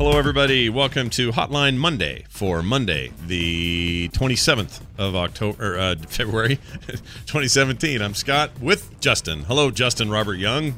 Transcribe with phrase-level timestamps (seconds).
[0.00, 0.70] Hello, everybody.
[0.70, 6.56] Welcome to Hotline Monday for Monday, the 27th of October, uh, February
[6.86, 8.00] 2017.
[8.00, 9.42] I'm Scott with Justin.
[9.42, 10.72] Hello, Justin Robert Young.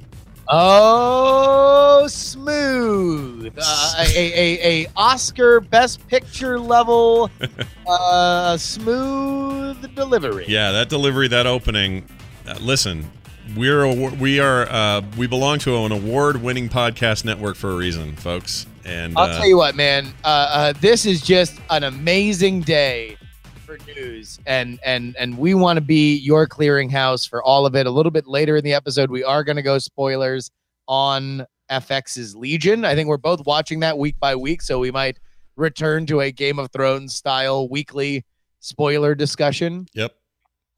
[0.49, 3.55] Oh, smooth!
[3.57, 7.31] Uh, a, a, a Oscar Best Picture level,
[7.87, 10.47] uh, smooth delivery.
[10.49, 12.09] Yeah, that delivery, that opening.
[12.45, 13.09] Uh, listen,
[13.57, 18.17] we're a, we are uh, we belong to an award-winning podcast network for a reason,
[18.17, 18.67] folks.
[18.85, 20.13] And I'll uh, tell you what, man.
[20.25, 23.17] Uh, uh, this is just an amazing day
[23.65, 27.87] for news, and and and we want to be your clearinghouse for all of it.
[27.87, 30.51] A little bit later in the episode, we are going to go spoilers
[30.89, 32.85] on FX's Legion.
[32.85, 35.19] I think we're both watching that week by week, so we might
[35.57, 38.25] return to a Game of Thrones style weekly
[38.61, 39.87] spoiler discussion.
[39.95, 40.15] Yep.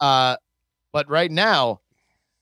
[0.01, 0.37] Uh,
[0.93, 1.81] but right now,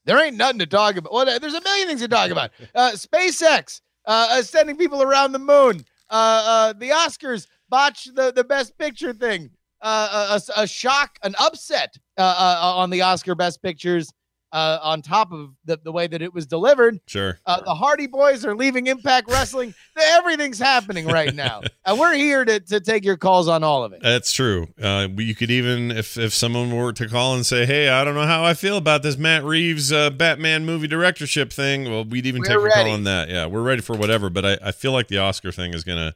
[0.05, 1.12] there ain't nothing to talk about.
[1.12, 2.50] Well, there's a million things to talk about.
[2.75, 5.84] Uh, SpaceX uh, uh, sending people around the moon.
[6.11, 9.50] Uh, uh, the Oscars botch the, the Best Picture thing.
[9.81, 14.12] Uh, a, a shock, an upset uh, uh, on the Oscar Best Pictures.
[14.53, 17.39] Uh, on top of the, the way that it was delivered, Sure.
[17.47, 19.72] uh, the Hardy Boys are leaving Impact Wrestling.
[19.98, 23.94] Everything's happening right now, and we're here to, to take your calls on all of
[23.94, 24.03] it.
[24.03, 24.69] That's true.
[24.83, 28.14] Uh, you could even, if if someone were to call and say, "Hey, I don't
[28.14, 32.27] know how I feel about this Matt Reeves uh, Batman movie directorship thing," well, we'd
[32.27, 32.75] even We're take a ready.
[32.84, 33.31] call on that.
[33.31, 34.28] Yeah, we're ready for whatever.
[34.28, 36.14] But I, I feel like the Oscar thing is gonna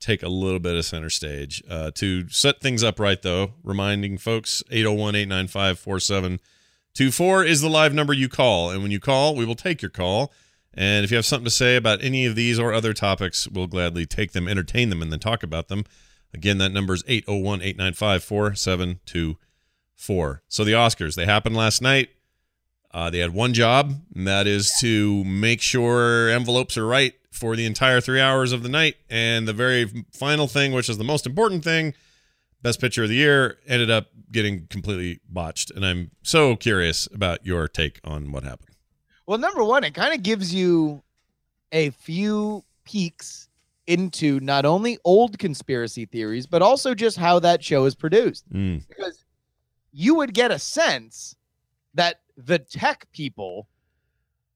[0.00, 1.62] take a little bit of center stage.
[1.70, 5.78] Uh, to set things up right, though, reminding folks 801 895
[6.96, 8.70] 4724 is the live number you call.
[8.70, 10.32] And when you call, we will take your call.
[10.74, 13.68] And if you have something to say about any of these or other topics, we'll
[13.68, 15.84] gladly take them, entertain them, and then talk about them.
[16.34, 20.42] Again, that number is 801 895 4724.
[20.48, 22.10] So the Oscars, they happened last night.
[22.92, 27.54] Uh, they had one job, and that is to make sure envelopes are right for
[27.54, 28.96] the entire three hours of the night.
[29.08, 31.94] And the very final thing, which is the most important thing,
[32.62, 35.70] best picture of the year, ended up getting completely botched.
[35.70, 38.76] And I'm so curious about your take on what happened.
[39.26, 41.02] Well, number one, it kind of gives you
[41.72, 43.48] a few peeks
[43.86, 48.48] into not only old conspiracy theories, but also just how that show is produced.
[48.52, 49.24] Mm, Because
[49.92, 51.34] you would get a sense
[51.94, 53.68] that the tech people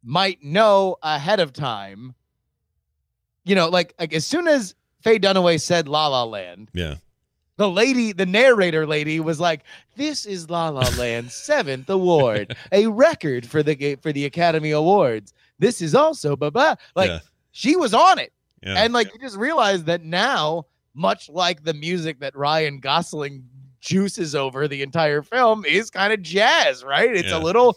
[0.05, 2.15] might know ahead of time.
[3.45, 6.97] You know, like, like as soon as Faye Dunaway said La La Land, yeah.
[7.57, 9.63] The lady, the narrator lady, was like,
[9.97, 15.33] "This is La La Land's seventh award, a record for the for the Academy Awards.
[15.59, 17.19] This is also blah blah." Like yeah.
[17.53, 18.33] she was on it,
[18.63, 18.83] Yeah.
[18.83, 23.45] and like you just realize that now, much like the music that Ryan Gosling
[23.81, 27.15] juices over the entire film, is kind of jazz, right?
[27.15, 27.39] It's Yeah.
[27.39, 27.77] a little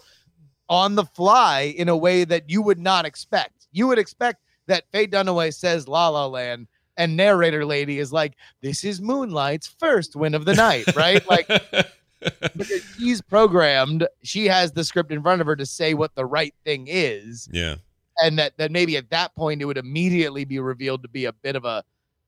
[0.70, 3.68] on the fly in a way that you would not expect.
[3.72, 6.68] You would expect that Faye Dunaway says La La Land.
[6.98, 11.28] And narrator lady is like, this is Moonlight's first win of the night, right?
[11.30, 11.48] Like,
[12.56, 16.26] because she's programmed, she has the script in front of her to say what the
[16.26, 17.76] right thing is, yeah.
[18.22, 21.34] and that that maybe at that point it would immediately be revealed to be a
[21.34, 21.84] bit of a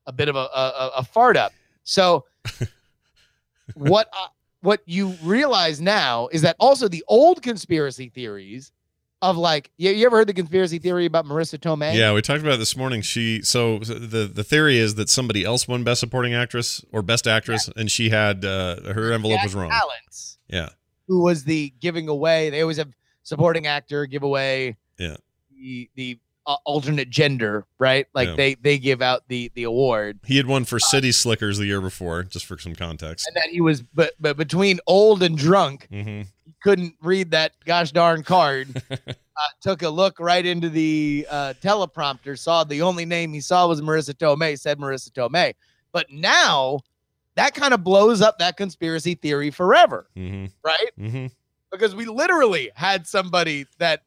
[0.06, 1.54] a bit of a a, a fart up.
[1.84, 2.26] So,
[3.74, 4.28] what uh,
[4.62, 8.72] what you realize now is that also the old conspiracy theories
[9.22, 11.94] of like, you, you ever heard the conspiracy theory about Marisa Tomei?
[11.96, 13.02] Yeah, we talked about it this morning.
[13.02, 17.28] She so the the theory is that somebody else won Best Supporting Actress or Best
[17.28, 19.72] Actress, and she had uh, her envelope Jack was wrong.
[19.72, 20.38] Palance.
[20.48, 20.70] Yeah,
[21.08, 22.50] who was the giving away.
[22.50, 22.90] They always have
[23.24, 24.78] supporting actor give away.
[24.98, 25.18] Yeah.
[25.52, 28.08] The the uh, alternate gender, right?
[28.14, 28.36] Like Yeah.
[28.36, 31.82] they they give out the the award, he had won for City Slickers the year
[31.82, 33.28] before, just for some context.
[33.28, 37.54] and that he was but but between old and drunk, hmm he couldn't read that
[37.66, 38.82] gosh darn card.
[38.92, 43.68] uh, took a look right into the uh, teleprompter, saw the only name he saw
[43.68, 45.54] was Marisa Tomei, said Marisa Tomei.
[45.92, 46.82] But now
[47.36, 50.92] that kind of blows up that conspiracy theory forever, hmm right?
[50.98, 51.28] hmm
[51.72, 54.02] because we literally had somebody that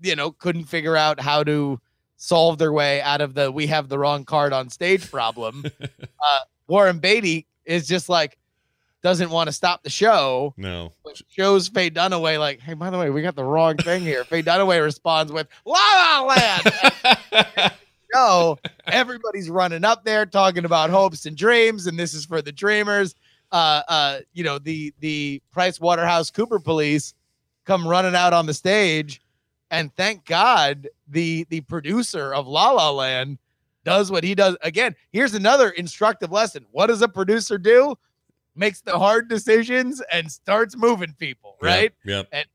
[0.00, 1.80] you know couldn't figure out how to
[2.16, 6.40] solve their way out of the we have the wrong card on stage problem uh,
[6.66, 8.36] warren beatty is just like
[9.02, 10.54] doesn't want to stop the show.
[10.56, 10.92] No.
[11.04, 14.24] but shows faye dunaway like hey by the way we got the wrong thing here.
[14.24, 17.72] Faye dunaway responds with la la land.
[18.14, 22.52] Show everybody's running up there talking about hopes and dreams and this is for the
[22.52, 23.14] dreamers.
[23.52, 27.14] Uh uh you know the the price waterhouse cooper police
[27.64, 29.20] come running out on the stage
[29.70, 33.38] and thank god the the producer of la la land
[33.84, 34.56] does what he does.
[34.62, 36.66] Again here's another instructive lesson.
[36.72, 37.96] What does a producer do
[38.58, 42.28] makes the hard decisions and starts moving people right Yep.
[42.32, 42.46] And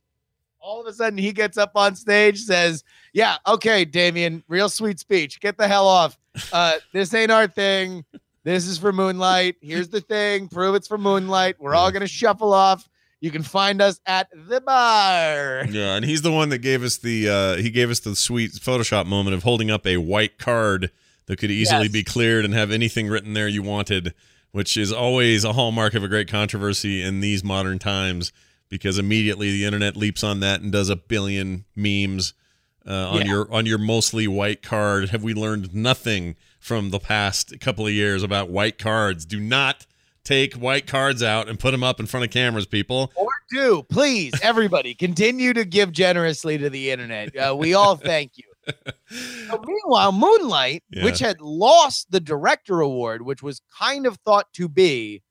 [0.59, 2.83] all of a sudden he gets up on stage, says,
[3.13, 5.39] "Yeah, okay, Damien, real sweet speech.
[5.41, 6.17] Get the hell off.
[6.53, 8.05] Uh, this ain't our thing.
[8.45, 9.55] This is for Moonlight.
[9.61, 10.47] Here's the thing.
[10.47, 11.57] Prove it's for Moonlight.
[11.59, 12.87] We're all gonna shuffle off.
[13.19, 15.65] You can find us at the bar.
[15.69, 18.51] Yeah, and he's the one that gave us the uh he gave us the sweet
[18.53, 20.91] Photoshop moment of holding up a white card
[21.25, 21.91] that could easily Yes.
[21.91, 24.13] be cleared and have anything written there you wanted,
[24.53, 28.31] which is always a hallmark of a great controversy in these modern times
[28.69, 32.33] because immediately the internet leaps on that and does a billion memes
[32.87, 33.27] uh, on Yeah.
[33.27, 35.09] your on your mostly white card.
[35.09, 39.25] Have we learned nothing from the past couple of years about white cards?
[39.25, 39.85] Do not
[40.23, 43.11] take white cards out and put them up in front of cameras, people.
[43.15, 47.35] Or do please, everybody, continue to give generously to the internet.
[47.35, 48.45] Uh, we all thank you.
[49.09, 51.03] So meanwhile, Moonlight, Yeah.
[51.03, 55.21] which had lost the director award, which was kind of thought to be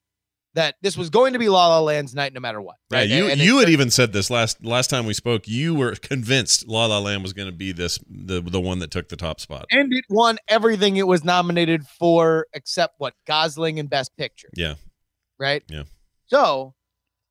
[0.54, 2.76] that this was going to be La La Land's night no matter what.
[2.90, 3.08] Yeah, Right?
[3.08, 5.48] you And you had even said this last last time we spoke.
[5.48, 8.90] You were convinced La La Land was going to be this the the one that
[8.90, 9.64] took the top spot.
[9.70, 14.50] and it won everything it was nominated for except what Gosling and Best Picture.
[14.54, 14.74] Yeah.
[15.38, 15.62] Right.
[15.68, 15.84] Yeah.
[16.26, 16.74] So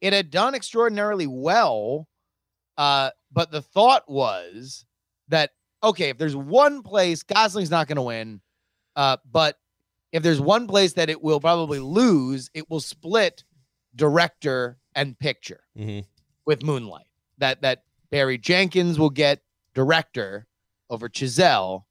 [0.01, 2.07] it had done extraordinarily well,
[2.75, 4.83] uh, but the thought was
[5.27, 5.51] that
[5.83, 8.41] okay, if there's one place Gosling's not going to win,
[8.95, 9.57] uh, but
[10.11, 13.43] if there's one place that it will probably lose, it will split
[13.95, 16.05] director and picture Mhm.
[16.45, 17.07] with Moonlight.
[17.37, 19.41] That that Barry Jenkins will get
[19.73, 20.47] director
[20.89, 21.85] over Chazelle,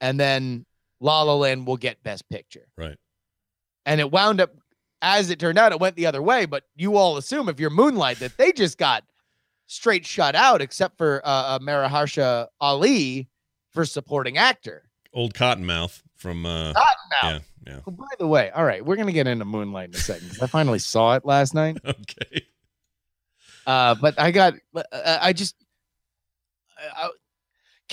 [0.00, 0.64] and then
[1.00, 2.66] La La Land will get Best Picture.
[2.76, 2.98] Right.
[3.84, 4.54] And it wound up,
[5.02, 6.46] as it turned out, it went the other way.
[6.46, 9.04] But you all assume if you're Moonlight that they just got
[9.66, 13.28] straight shut out, except for uh, uh, Mahershala Ali
[13.72, 14.88] for supporting actor.
[15.12, 17.22] Old Cottonmouth from uh Cottonmouth.
[17.22, 17.80] yeah, yeah.
[17.86, 20.46] Oh, by the way, all right, we're gonna get into Moonlight in a second I
[20.46, 21.78] finally saw it last night.
[21.86, 22.46] Okay.
[23.66, 25.54] Uh, but I got, uh, I just,
[26.96, 27.08] I-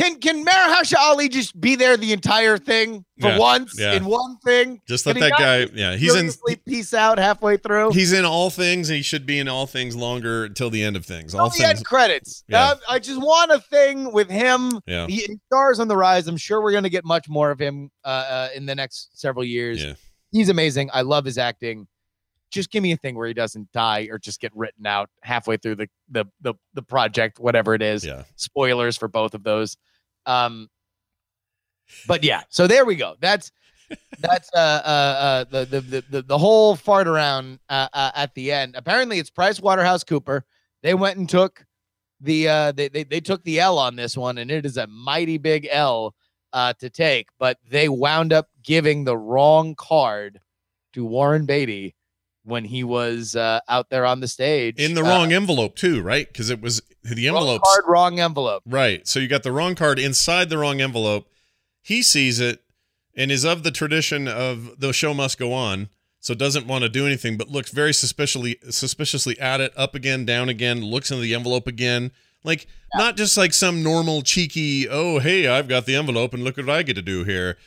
[0.02, 3.94] can can Mahershala Ali just be there the entire thing for Yeah, once yeah.
[3.94, 4.82] in one thing?
[4.88, 6.32] Just let that guy yeah, he's in
[6.66, 7.92] peace out halfway through.
[7.92, 10.96] he's in all things and he should be in all things longer until the end
[10.96, 11.36] of things.
[11.36, 12.44] All the end things credits.
[12.48, 12.62] Yeah.
[12.62, 14.80] Uh, I just want a thing with him.
[14.88, 15.08] Yeah.
[15.08, 16.28] He, he stars on the rise.
[16.28, 19.20] I'm sure we're going to get much more of him uh, uh, in the next
[19.20, 19.84] several years.
[19.84, 19.94] Yeah.
[20.32, 20.90] He's amazing.
[20.94, 21.88] I love his acting.
[22.52, 25.58] Just give me a thing where he doesn't die or just get written out halfway
[25.58, 28.06] through the the the, the project, whatever it is.
[28.06, 28.24] Yeah.
[28.36, 29.78] Spoilers for both of those.
[30.26, 30.70] Um,
[32.08, 33.16] but yeah, so there we go.
[33.20, 33.52] That's
[34.20, 38.52] that's uh, uh, uh, the, the the the whole fart around uh, uh, at the
[38.52, 38.76] end.
[38.76, 40.46] Apparently, it's Price Waterhouse Cooper.
[40.84, 41.66] They went and took
[42.20, 44.88] the uh, they, they they took the L on this one, and it is a
[44.88, 46.16] mighty big L
[46.54, 47.28] uh, to take.
[47.40, 50.40] But they wound up giving the wrong card
[50.94, 51.96] to Warren Beatty
[52.44, 56.02] when he was uh, out there on the stage In the Uh, wrong envelope too,
[56.02, 56.28] right?
[56.28, 58.64] Because it was the wrong envelopes card, wrong envelope.
[58.66, 59.08] Right.
[59.08, 61.28] So you got the wrong card inside the wrong envelope.
[61.82, 62.62] He sees it
[63.16, 65.90] and is of the tradition of the show must go on.
[66.20, 70.24] So doesn't want to do anything, but looks very suspiciously suspiciously at it, up again,
[70.26, 72.12] down again, looks into the envelope again.
[72.44, 76.58] Like not just like some normal cheeky, oh hey, I've got the envelope and look
[76.58, 77.58] what I get to do here.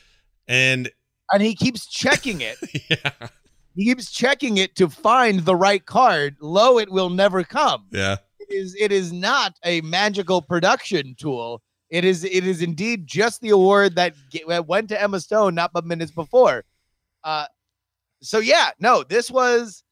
[0.47, 0.89] And
[1.31, 2.57] And he keeps checking it.
[2.89, 3.27] yeah,
[3.75, 6.37] He keeps checking it to find the right card.
[6.39, 7.87] Lo, it will never come.
[7.91, 11.61] yeah, It is it is not a magical production tool.
[11.89, 14.15] It is it is indeed just the award that,
[14.47, 16.63] that went to Emma Stone not but minutes before.
[17.23, 17.47] Uh,
[18.21, 19.83] so yeah, no, this was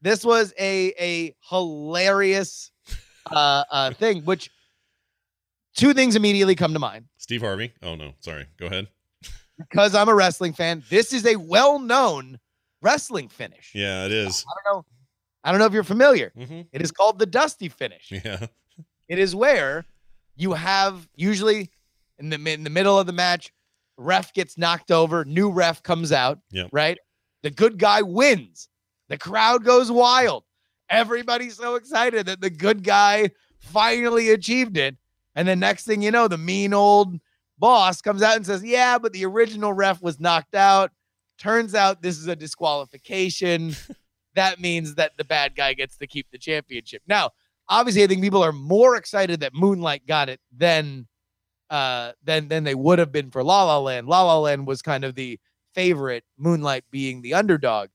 [0.00, 2.72] this was a a hilarious
[3.30, 4.22] uh, uh thing.
[4.22, 4.50] Which
[5.76, 7.72] two things immediately come to mind Steve Harvey.
[7.82, 8.46] Oh no, sorry.
[8.58, 8.88] Go ahead.
[9.58, 10.82] because I'm a wrestling fan.
[10.88, 12.38] This is a well known
[12.82, 13.72] wrestling finish.
[13.74, 14.44] Yeah, it is.
[14.48, 14.84] I don't know.
[15.44, 16.32] I don't know if you're familiar.
[16.36, 18.10] hmm It is called the Dusty finish.
[18.10, 18.46] Yeah.
[19.08, 19.84] It is where
[20.36, 21.70] you have usually
[22.18, 23.52] in the in the middle of the match,
[23.96, 26.68] ref gets knocked over, new ref comes out, Yep.
[26.72, 26.98] right?
[27.42, 28.68] The good guy wins.
[29.08, 30.44] The crowd goes wild.
[30.90, 34.96] Everybody's so excited that the good guy finally achieved it.
[35.34, 37.18] And the next thing you know, the mean old
[37.58, 40.92] boss comes out and says, "Yeah, but the original ref was knocked out.
[41.40, 43.74] Turns out this is a disqualification.
[44.34, 47.30] that means that the bad guy gets to keep the championship." Now,
[47.68, 51.08] obviously, I think people are more excited that Moonlight got it than
[51.70, 54.06] uh than than they would have been for La La Land.
[54.06, 55.40] La La Land was kind of the
[55.74, 57.88] favorite, Moonlight being the underdog.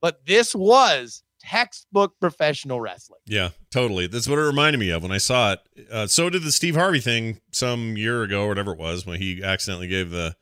[0.00, 3.20] But this was textbook professional wrestling.
[3.26, 4.06] Yeah, totally.
[4.06, 5.60] That's what it reminded me of when I saw it.
[5.90, 9.20] Uh, so did the Steve Harvey thing some year ago, or whatever it was, when
[9.20, 10.36] he accidentally gave the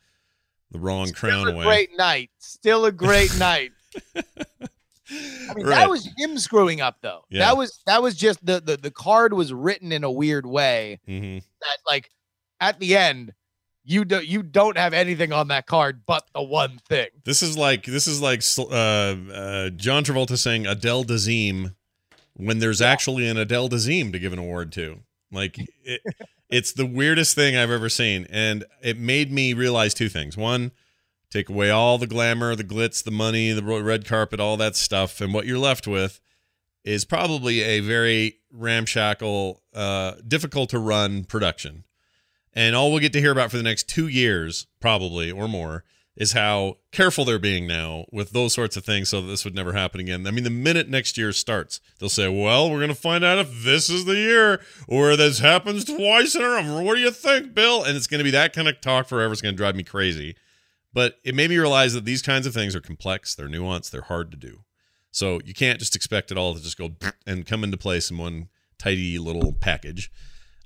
[0.75, 1.65] the wrong crown Still a away.
[1.65, 2.31] great night.
[2.39, 3.71] Still a great night.
[4.17, 4.23] I
[5.55, 5.77] mean, Right.
[5.77, 7.25] that was him screwing up, though.
[7.31, 7.41] Yeah.
[7.47, 11.01] That was that was just the, the the card was written in a weird way
[11.09, 11.43] Mhm.
[11.61, 12.11] that, like,
[12.61, 13.33] at the end,
[13.85, 17.09] you do you don't have anything on that card but the one thing.
[17.25, 21.75] This is like this is like uh, uh, John Travolta saying Adele Dazeem
[22.35, 25.01] when there's actually an Adele Dazeem to give an award to.
[25.31, 26.01] Like it,
[26.55, 30.37] it's the weirdest thing I've ever seen, and it made me realize two things.
[30.37, 30.71] One,
[31.29, 35.21] take away all the glamour, the glitz, the money, the red carpet, all that stuff,
[35.21, 36.21] and what you're left with
[36.85, 41.83] is probably a very ramshackle, uh, difficult to run production.
[42.53, 45.83] And all we'll get to hear about for the next two years, probably or more,
[46.17, 49.73] is how careful they're being now with those sorts of things so this would never
[49.73, 50.27] happen again.
[50.27, 53.39] I mean, the minute next year starts, they'll say, well, we're going to find out
[53.39, 56.83] if this is the year or this happens twice in a row.
[56.83, 57.83] What do you think, Bill?
[57.83, 59.33] And it's going to be that kind of talk forever.
[59.33, 60.37] It's going to drive me crazy.
[60.93, 64.03] But it made me realize that these kinds of things are complex, they're nuanced, they're
[64.03, 64.61] hard to do.
[65.11, 66.91] So you can't just expect it all to just go
[67.27, 70.13] and come into place in one tidy little package.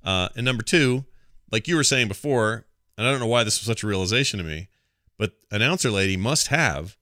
[0.05, 1.07] Uh, and number two,
[1.51, 2.67] like you were saying before,
[2.99, 4.69] and I don't know why this was such a realization to me,
[5.19, 6.97] but announcer lady must have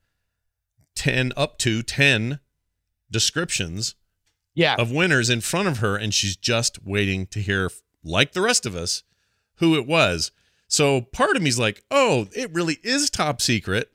[0.96, 2.40] 10 up to 10
[3.10, 3.94] descriptions
[4.54, 4.74] Yeah.
[4.76, 7.70] of winners in front of her and she's just waiting to hear
[8.02, 9.02] like the rest of us
[9.56, 10.30] who it was
[10.68, 13.90] so part of me's like oh it really is top secret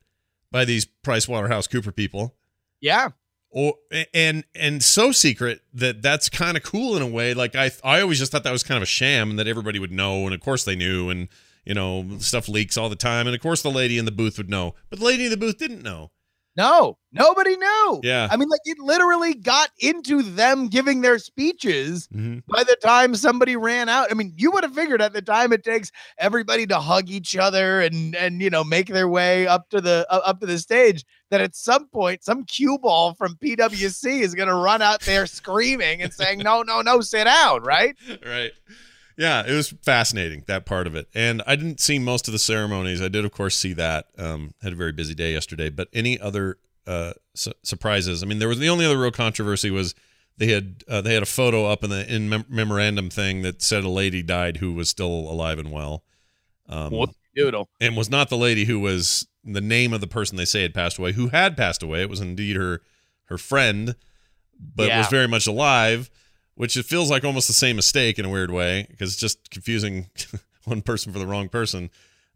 [0.51, 2.35] by these price waterhouse cooper people
[2.79, 3.09] Yeah.
[3.49, 3.75] or
[4.13, 7.99] and and so secret that that's kind of cool in a way like i i
[8.01, 10.33] always just thought that was kind of a sham and that everybody would know and
[10.33, 11.27] of course they knew and
[11.65, 14.37] you know stuff leaks all the time and of course the lady in the booth
[14.37, 16.11] would know but the lady in the booth didn't know
[16.57, 18.01] No, nobody knew.
[18.03, 18.27] Yeah.
[18.29, 22.39] I mean, like it literally got into them giving their speeches mm-hmm.
[22.49, 24.11] by the time somebody ran out.
[24.11, 27.37] I mean, you would have figured at the time it takes everybody to hug each
[27.37, 30.59] other and and you know make their way up to the uh, up to the
[30.59, 34.99] stage that at some point some cue ball from PwC is going to run out
[35.01, 37.95] there screaming and saying no no no sit down, right?
[38.25, 38.51] right
[39.17, 41.07] yeah it was fascinating that part of it.
[41.13, 43.01] And i didn't see most of the ceremonies.
[43.01, 44.07] I did of course see that.
[44.17, 45.69] Um had a very busy day yesterday.
[45.69, 48.23] But any other uh su- surprises?
[48.23, 49.93] I mean there was the only other real controversy was
[50.37, 53.61] they had uh, they had a photo up in the in mem- memorandum thing that
[53.61, 56.03] said a lady died who was still alive and well.
[56.67, 57.69] Um What doodle.
[57.79, 60.73] and was not the lady who was the name of the person they say had
[60.73, 62.01] passed away who had passed away.
[62.01, 62.81] It was indeed her
[63.25, 63.95] her friend
[64.75, 64.99] but Yeah.
[64.99, 66.09] was very much alive
[66.61, 69.49] which it feels like almost the same mistake in a weird way because it's just
[69.49, 70.11] confusing
[70.65, 71.89] one person for the wrong person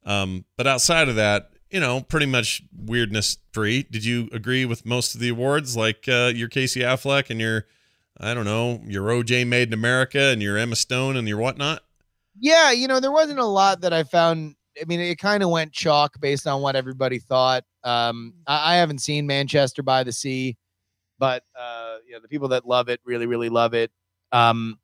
[0.03, 4.83] um, but outside of that you know pretty much weirdness free did you agree with
[4.83, 7.65] most of the awards like uh, your casey affleck and your
[8.19, 11.83] i don't know your oj made in america and your emma stone and your whatnot
[12.37, 14.55] Yeah, you know, there wasn't a lot that I found.
[14.81, 17.63] I mean, it kind of went chalk based on what everybody thought.
[17.83, 20.57] Um, I, I haven't seen Manchester by the Sea,
[21.17, 23.89] but uh, you know, the people that love it really, really love it.
[24.31, 24.79] Um,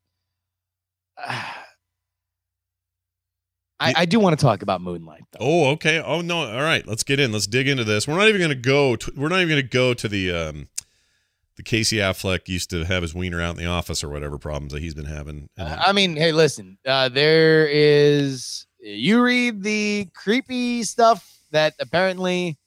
[3.82, 5.38] I, I do want to talk about Moonlight, though.
[5.40, 6.00] Oh, okay.
[6.00, 6.38] Oh no.
[6.38, 6.86] All right.
[6.86, 7.32] Let's get in.
[7.32, 8.06] Let's dig into this.
[8.06, 8.96] We're not even going to go.
[8.96, 10.68] To, we're not even going to go to the um,
[11.56, 14.72] the Casey Affleck used to have his wiener out in the office or whatever problems
[14.72, 15.48] that he's been having.
[15.58, 18.66] Uh, I mean, hey, listen, uh, there is.
[18.78, 22.58] You read the creepy stuff that apparently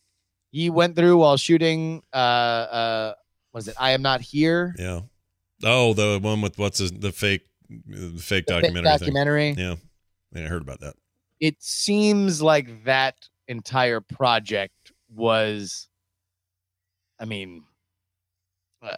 [0.51, 2.03] he went through while shooting.
[2.13, 3.13] Uh, uh,
[3.51, 3.75] what is it?
[3.79, 4.75] I am not here.
[4.77, 5.01] yeah.
[5.65, 8.99] Oh, the one with what's his, the fake the fake The documentary thing.
[8.99, 9.49] documentary.
[9.57, 9.75] Yeah.
[10.33, 10.93] Yeah, I heard about that.
[11.39, 13.15] It seems like that
[13.47, 15.87] entire project was.
[17.19, 17.63] I mean,
[18.83, 18.89] uh,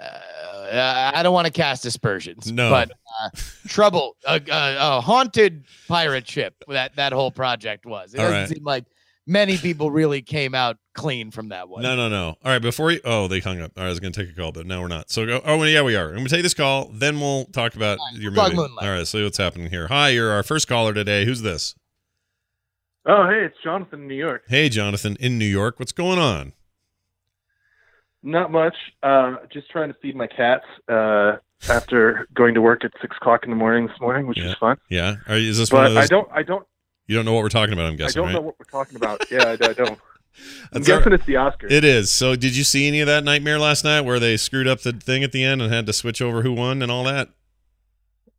[1.16, 2.70] I don't want to cast aspersions, No.
[2.70, 3.30] but uh,
[3.68, 6.56] trouble, a, a, a haunted pirate ship.
[6.68, 8.14] That that whole project was.
[8.14, 8.50] It All doesn't right.
[8.50, 8.86] seem like
[9.28, 11.84] many people really came out clean from that one.
[11.84, 12.36] No, no, no.
[12.44, 13.74] All right, before you, oh, they hung up.
[13.78, 15.12] All right, I was going to take a call, but now we're not.
[15.12, 16.08] So, go, oh, yeah, we are.
[16.08, 18.56] I'm going to take this call, then we'll talk about your talk movie.
[18.56, 18.88] Moonlight.
[18.88, 19.88] All right, see what's happening here.
[19.90, 21.26] Hi, you're our first caller today.
[21.26, 21.76] Who's this?
[23.06, 24.44] Oh, hey, it's Jonathan in New York.
[24.48, 25.80] Hey, Jonathan in New York.
[25.80, 26.54] What's going on?
[28.24, 28.76] Not much.
[29.04, 31.38] Uh, just trying to feed my cats uh,
[31.70, 34.50] after going to work at six o'clock in the morning this morning, which Yeah.
[34.50, 34.78] is fun.
[34.90, 36.68] Yeah, are, is this one But of I don't, I don't,
[37.08, 37.86] You don't know what we're talking about.
[37.88, 38.22] I'm guessing.
[38.22, 38.40] I don't right?
[38.40, 39.32] know what we're talking about.
[39.32, 39.80] Yeah, I, I don't.
[40.72, 41.72] I'm That's guessing it's the Oscars.
[41.72, 42.12] It is.
[42.12, 44.94] So, did you see any of that nightmare last night where they screwed up the
[44.94, 47.30] thing at the end and had to switch over who won and all that?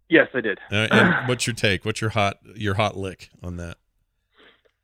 [0.08, 0.58] yes, I did.
[0.70, 1.84] Uh, and what's your take?
[1.84, 3.76] What's your hot your hot lick on that?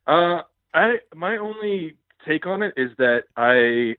[0.06, 0.42] Uh,
[0.74, 3.96] I my only take on it is that I, you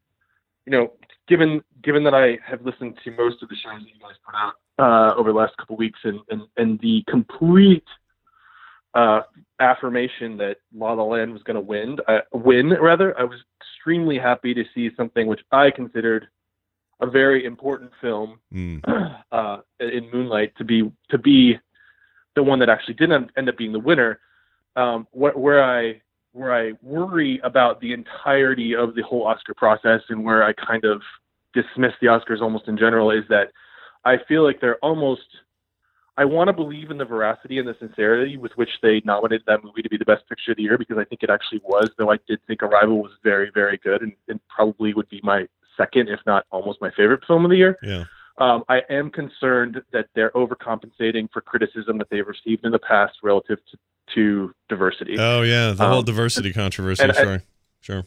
[0.67, 0.93] know,
[1.27, 4.35] given given that I have listened to most of the shows that you guys put
[4.35, 7.85] out uh, over the last couple weeks, and and and the complete
[8.95, 9.21] uh,
[9.59, 14.17] affirmation that La La Land was going to win, uh, win rather, I was extremely
[14.17, 16.27] happy to see something which I considered
[17.01, 18.81] a very important film Mm.
[19.31, 21.59] uh, in Moonlight to be to be
[22.35, 24.19] the one that actually didn't end up being the winner.
[24.77, 30.01] Um, where, where I where I worry about the entirety of the whole Oscar process
[30.09, 31.01] and where I kind of
[31.53, 33.51] dismiss the Oscars almost in general is that
[34.03, 35.27] I feel like they're almost
[36.17, 39.63] I want to believe in the veracity and the sincerity with which they nominated that
[39.63, 41.89] movie to be the best picture of the year because I think it actually was,
[41.98, 45.48] though I did think Arrival was very, very good and, and probably would be my
[45.75, 47.77] second, if not almost my favorite film of the year.
[47.84, 48.05] Yeah.
[48.38, 53.15] Um, I am concerned that they're overcompensating for criticism that they've received in the past
[53.24, 53.77] relative to,
[54.15, 55.15] to diversity.
[55.19, 57.03] Oh yeah, the whole Um, diversity controversy.
[57.03, 57.41] and I- Sure,
[57.81, 58.03] sure.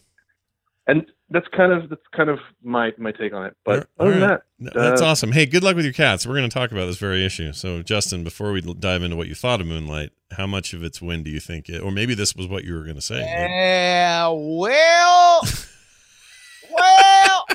[0.86, 3.56] and that's kind of that's kind of my my take on it.
[3.64, 4.40] But All other than right.
[4.60, 5.32] that, No, That's Uh, awesome.
[5.32, 6.26] Hey, good luck with your cats.
[6.26, 7.52] We're going to talk about this very issue.
[7.52, 11.02] So, Justin, before we dive into what you thought of Moonlight, how much of its
[11.02, 13.20] win do you think it, or maybe this was what you were going to say?
[13.20, 15.42] Yeah, well,
[16.74, 17.46] well.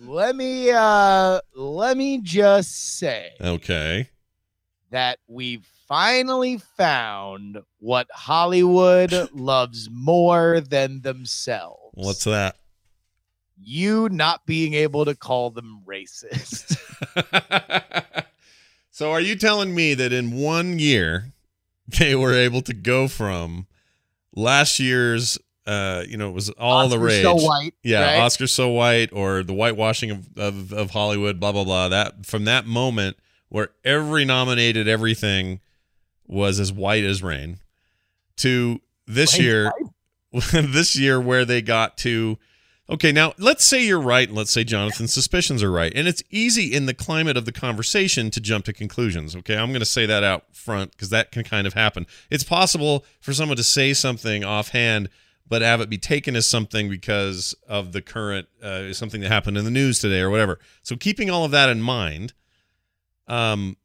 [0.00, 4.08] let me uh let me just say Okay.
[4.90, 11.87] that we finally found what Hollywood loves more than themselves.
[11.98, 12.56] What's that?
[13.60, 16.76] you not being able to call them racist?
[18.92, 21.32] so, are you telling me that in one year
[21.98, 23.66] they were able to go from
[24.32, 27.74] last year's, uh, you know, it was all the Oscar rage, So white.
[27.82, 28.20] yeah, right?
[28.20, 31.88] Oscar so white, or the whitewashing of, of of Hollywood, blah blah blah.
[31.88, 33.16] That from that moment
[33.48, 35.58] where every nominated everything
[36.28, 37.58] was as white as rain,
[38.36, 39.72] to this White, year,
[40.52, 42.38] this year where they got to
[42.90, 45.92] okay now let's say you're right and let's say jonathan's suspicions are right.
[45.94, 49.56] And it's easy in the climate of the conversation to jump to conclusions okay?
[49.56, 52.06] I'm going to say that out front because that can kind of happen.
[52.30, 55.08] It's possible for someone to say something offhand
[55.48, 59.56] but have it be taken as something because of the current uh, something that happened
[59.56, 60.58] in the news today or whatever.
[60.82, 62.34] So keeping all of that in mind
[63.26, 63.76] um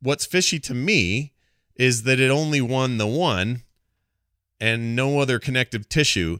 [0.00, 1.32] what's fishy to me
[1.76, 3.62] is that it only won the one
[4.60, 6.38] and no other connective tissue.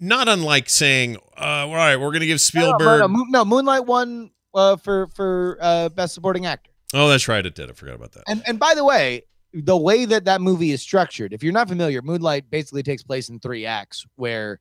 [0.00, 2.80] Not unlike saying, uh, all right, we're going to give Spielberg.
[2.80, 6.70] no, no, Moon- no, Moonlight won uh, for for uh, best supporting actor.
[6.92, 7.44] Oh, that's right.
[7.44, 7.70] It did.
[7.70, 8.24] I forgot about that.
[8.28, 11.68] And and by the way, the way that that movie is structured, if you're not
[11.68, 14.60] familiar, Moonlight basically takes place in three acts, where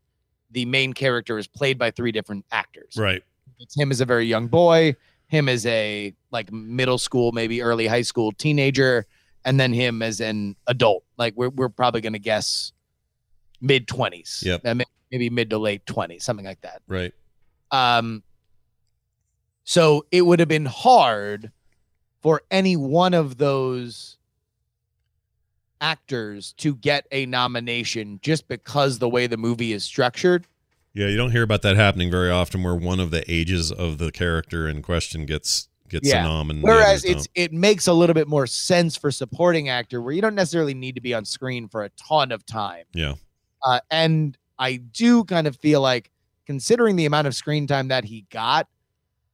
[0.52, 2.96] the main character is played by three different actors.
[2.98, 3.24] Right.
[3.60, 4.96] It's him as a very young boy,
[5.28, 9.06] him as a like middle school, maybe early high school teenager,
[9.46, 11.04] and then him as an adult.
[11.18, 12.72] Like we're we're probably gonna guess
[13.64, 14.44] mid twenties.
[14.46, 14.62] Yep.
[14.64, 14.76] Uh,
[15.12, 16.84] maybe mid to late twenties, something like that.
[16.88, 17.14] Right.
[17.72, 18.22] Um,
[19.64, 21.52] so it would have been hard
[22.22, 24.18] for any one of those
[25.82, 30.46] actors to get a nomination just because the way the movie is structured.
[30.94, 33.98] Yeah, you don't hear about that happening very often, where one of the ages of
[33.98, 36.22] the character in question gets gets Yeah.
[36.22, 40.02] a nom, and Whereas it's it makes a little bit more sense for supporting actor
[40.02, 42.86] where you don't necessarily need to be on screen for a ton of time.
[42.94, 43.14] Yeah.
[43.64, 46.12] Uh, and I do kind of feel like
[46.46, 48.68] considering the amount of screen time that he got,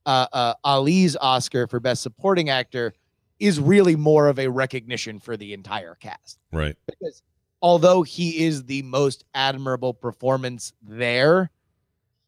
[0.05, 2.93] uh, uh, Ali's Oscar for best supporting actor
[3.39, 6.75] is really more of a recognition for the entire cast right.
[6.87, 7.23] because
[7.61, 11.49] although he is the most admirable performance there,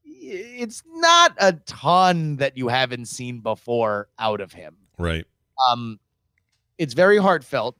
[0.03, 4.77] it's not a ton that you haven't seen before out of him.
[4.97, 5.25] Right.
[5.69, 5.99] Um,
[6.77, 7.75] it's very heartfelt.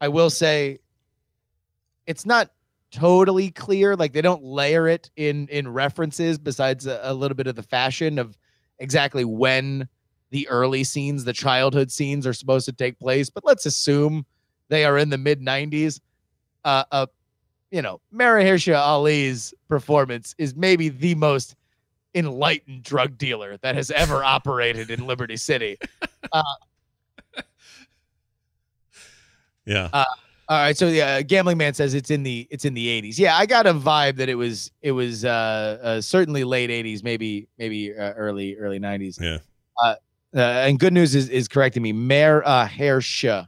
[0.00, 0.78] I will say,
[2.06, 2.50] it's not
[2.90, 3.96] totally clear.
[3.96, 6.38] Like they don't layer it in in references.
[6.38, 8.36] Besides a, a little bit of the fashion of
[8.78, 9.88] exactly when
[10.30, 13.30] the early scenes, the childhood scenes, are supposed to take place.
[13.30, 14.24] But let's assume
[14.68, 16.00] they are in the mid '90s.
[16.64, 17.06] Uh, uh,
[17.70, 21.56] you know, Mahershala Ali's performance is maybe the most
[22.14, 25.78] enlightened drug dealer that has ever operated in Liberty City.
[29.66, 30.04] Yeah.
[30.50, 33.18] All right, so yeah, gambling man says it's in the it's in the 80s.
[33.20, 37.04] Yeah, I got a vibe that it was it was uh, uh certainly late 80s,
[37.04, 39.20] maybe maybe uh, early early 90s.
[39.20, 39.38] Yeah.
[39.80, 39.94] Uh,
[40.34, 41.92] uh, and good news is is correcting me.
[41.92, 43.46] Mayor uh Hersha,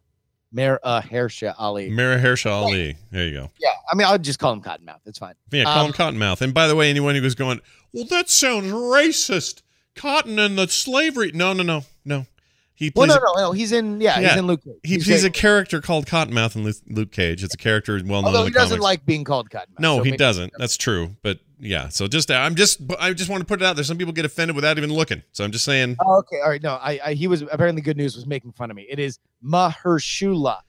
[0.52, 1.90] Mayor uh Hersha Ali.
[1.90, 2.96] Mara Hershaw Ali.
[3.10, 3.50] There you go.
[3.58, 5.00] Yeah, I mean I'll just call him Cottonmouth.
[5.04, 5.34] It's fine.
[5.50, 6.40] Yeah, call Um, him Cottonmouth.
[6.40, 7.60] And by the way, anyone who was going,
[7.92, 9.62] well, that sounds racist.
[9.96, 11.32] Cotton and the slavery.
[11.34, 12.26] No, no, no, no.
[12.74, 13.52] He Well, no, no, no.
[13.52, 14.00] He's in.
[14.00, 14.64] Yeah, Yeah, he's in Luke.
[14.64, 14.74] Cage.
[14.82, 17.44] He, he's, a character called Cottonmouth in Luke, Luke Cage.
[17.44, 18.82] It's a character well known Although he doesn't comics.
[18.82, 19.78] like being called Cottonmouth.
[19.78, 20.52] no, so he doesn't.
[20.58, 21.14] That's true.
[21.22, 23.84] But yeah, so just I'm just I just want to put it out there.
[23.84, 25.22] Some people get offended without even looking.
[25.32, 25.96] So I'm just saying.
[26.04, 26.62] Oh, okay, all right.
[26.62, 28.86] No, I, I he was apparently good news was making fun of me.
[28.88, 30.60] It is Mahershula,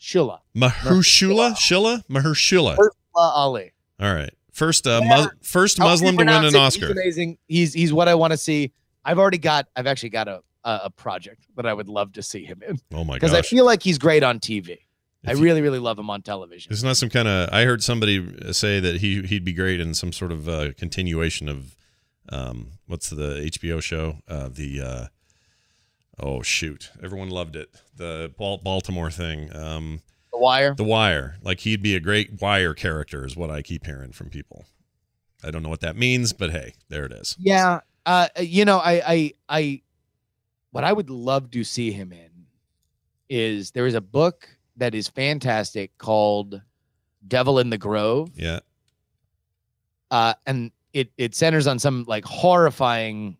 [0.00, 2.76] Shula, Mahershula, Shilla, Mahershula.
[2.76, 3.72] Mahershala Ali.
[3.98, 5.08] All right, First, uh, Yeah.
[5.08, 6.86] mus- first Muslim to win an Oscar.
[6.88, 7.38] He's amazing.
[7.48, 8.72] He's he's what I want to see.
[9.04, 9.66] I've already got.
[9.74, 12.78] I've actually got a a, a project that I would love to see him in
[12.92, 13.20] Oh my god!
[13.20, 14.78] because I feel like he's great on TV.
[15.26, 16.72] I If you- really really love him on television.
[16.72, 17.48] It's not some kind of.
[17.52, 21.48] I heard somebody say that he he'd be great in some sort of uh, continuation
[21.48, 21.76] of,
[22.30, 24.18] um, what's the HBO show?
[24.28, 25.06] Uh, the uh,
[26.20, 27.70] oh shoot, everyone loved it.
[27.96, 29.54] The Bal- Baltimore thing.
[29.56, 30.00] Um,
[30.32, 30.74] The Wire.
[30.74, 31.36] The Wire.
[31.42, 34.66] Like he'd be a great Wire character, is what I keep hearing from people.
[35.44, 37.36] I don't know what that means, but hey, there it is.
[37.38, 37.80] Yeah.
[38.04, 39.82] Uh, you know, I, I, I,
[40.72, 42.30] what I would love to see him in
[43.28, 46.60] is there is a book that is fantastic called
[47.26, 48.30] Devil in the Grove.
[48.34, 48.60] Yeah.
[50.10, 53.36] Uh, and it, it centers on some like horrifying,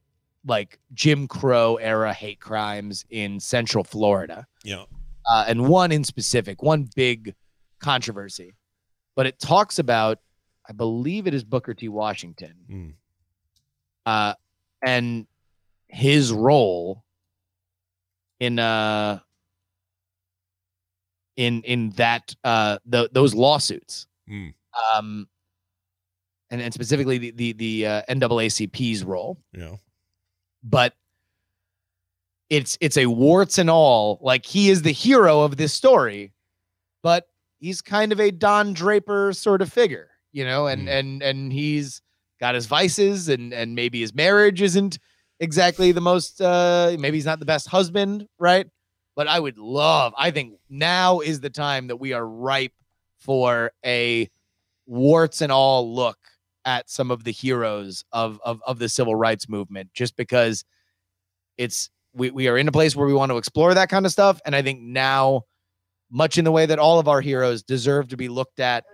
[0.47, 4.47] like Jim Crow era hate crimes in Central Florida.
[4.65, 4.85] Yeah.
[5.31, 7.35] uh, and one in specific, one big
[7.81, 8.55] controversy.
[9.15, 10.19] But it talks about,
[10.69, 11.89] I believe it is Booker T.
[11.89, 12.93] Washington, Mm.
[14.05, 14.35] uh,
[14.85, 15.27] and
[15.89, 17.05] his role
[18.41, 19.19] in uh
[21.37, 24.55] in in that uh the, those lawsuits, Mm.
[24.97, 25.29] um,
[26.51, 29.77] and and specifically the the the uh, NAACP's role Yeah.
[30.65, 30.95] but
[32.51, 36.33] it's it's a warts and all like he is the hero of this story
[37.03, 40.99] but he's kind of a don draper sort of figure you know and Mm.
[40.99, 42.03] and and he's
[42.41, 44.99] got his vices and and maybe his marriage isn't
[45.41, 48.67] exactly the most uh maybe he's not the best husband right?
[49.15, 52.73] But i would love i think now is the time that we are ripe
[53.19, 54.29] for a
[54.87, 56.19] warts and all look
[56.65, 60.65] at some of the heroes of of, of the civil rights movement just because
[61.57, 64.13] it's we, we are in a place where we want to explore that kind of
[64.13, 64.41] stuff.
[64.45, 65.43] And i think now
[66.11, 68.85] much in the way that all of our heroes deserve to be looked at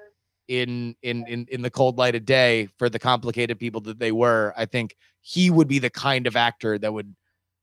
[0.52, 4.12] in in in, in the cold light of day for the complicated people that they
[4.12, 7.14] were i think he would be the kind of actor that would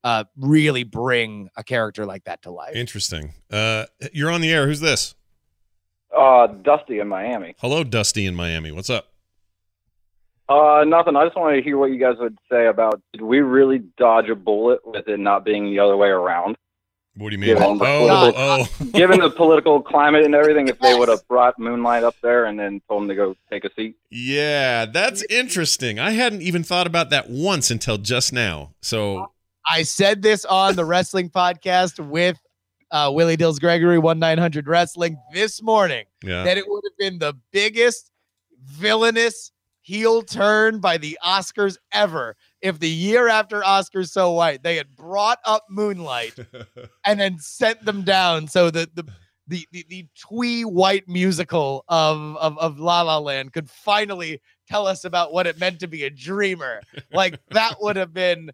[0.04, 3.34] uh really bring a character like that to life Interesting.
[3.52, 4.66] Uh, you're on the air.
[4.68, 5.16] Who's this?
[6.16, 7.56] Uh, Dusty in Miami.
[7.60, 8.72] Hello, Dusty in Miami.
[8.72, 9.08] What's up?
[10.48, 11.16] Uh, nothing.
[11.16, 14.30] I just wanted to hear what you guys would say about did we really dodge
[14.30, 16.58] a bullet with it not being the other way around?
[17.16, 17.50] What do you mean?
[17.50, 18.42] Given Oh, the oh, political-
[18.88, 18.92] oh.
[18.98, 22.58] Given the political climate and everything, if they would have brought Moonlight up there and
[22.58, 23.96] then told him to go take a seat.
[24.10, 26.00] Yeah, that's interesting.
[26.00, 28.74] I hadn't even thought about that once until just now.
[28.82, 29.32] So,
[29.70, 32.40] I said this on the wrestling podcast with
[32.92, 36.44] uh, Willie Dills Gregory, 1 900 Wrestling this morning, yeah.
[36.44, 38.12] that it would have been the biggest
[38.66, 44.76] villainous heel turn by the Oscars ever if the year after Oscars So White they
[44.76, 46.36] had brought up Moonlight
[47.06, 49.06] and then sent them down so that the
[49.48, 54.88] the the, the twee white musical of, of of La La Land could finally tell
[54.88, 56.82] us about what it meant to be a dreamer.
[57.12, 58.52] Like that would have been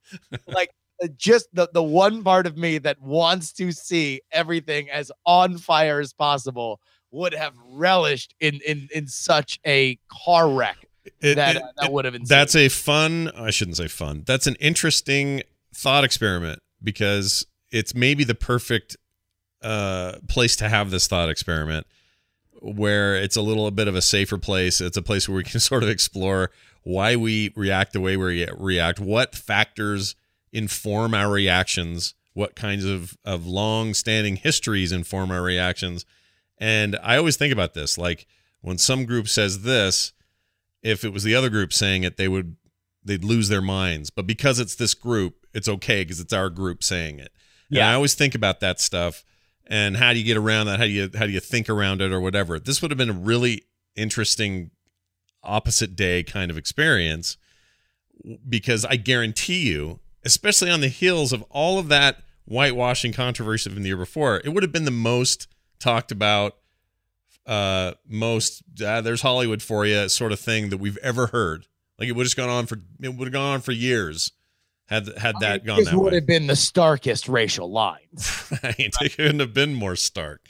[0.48, 0.72] like
[1.18, 6.00] just the the one part of me that wants to see everything as on fire
[6.00, 6.80] as possible
[7.12, 10.88] would have relished in in in such a car wreck
[11.22, 14.24] It- that it- uh, that would have been that's a fun, I shouldn't say fun.
[14.26, 18.98] That's an interesting thought experiment because it's maybe the perfect
[19.62, 21.88] uh, place to have this thought experiment
[22.62, 24.80] where it's a little bit of a safer place.
[24.82, 26.52] It's a place where we can sort of explore
[26.84, 30.16] why we react the way we react, what factors
[30.52, 36.06] inform our reactions, what kinds of, of long standing histories inform our reactions.
[36.58, 38.28] And I always think about this like
[38.62, 40.14] when some group says this,
[40.86, 42.56] if it was the other group saying it, they would
[43.04, 44.10] they'd lose their minds.
[44.10, 47.32] But because it's this group, it's okay because it's our group saying it.
[47.70, 47.90] And Yeah.
[47.90, 49.24] I always think about that stuff
[49.68, 50.80] and how do you get around that?
[50.80, 52.60] How do you how do you think around it or whatever?
[52.60, 53.64] This would have been a really
[53.96, 54.72] interesting
[55.44, 57.38] opposite day kind of experience
[58.48, 63.82] because I guarantee you, especially on the heels of all of that whitewashing controversy from
[63.82, 65.48] the year before, it would have been the most
[65.80, 66.58] talked about
[67.48, 71.68] uh most uh, there's hollywood for you sort of thing that we've ever heard
[72.00, 74.32] like it would have just gone on for it would have gone on for years
[74.88, 78.52] had had that gone this that would way have been the starkest racial lines.
[78.64, 80.42] right it couldn't have been more stark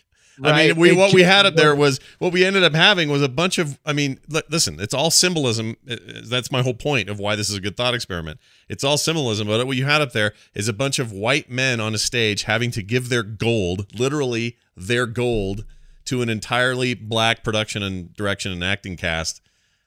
[0.43, 3.09] I mean, we It what we had up there was- what we ended up having
[3.09, 3.79] was a bunch of.
[3.85, 5.75] I mean, li- listen, it's all symbolism.
[5.85, 8.39] That's my whole point of why this is a good thought experiment.
[8.67, 11.79] It's all symbolism, but what you had up there is a bunch of white men
[11.79, 15.63] on a stage having to give their gold, literally their gold,
[16.05, 19.41] to an entirely black production and direction and acting cast,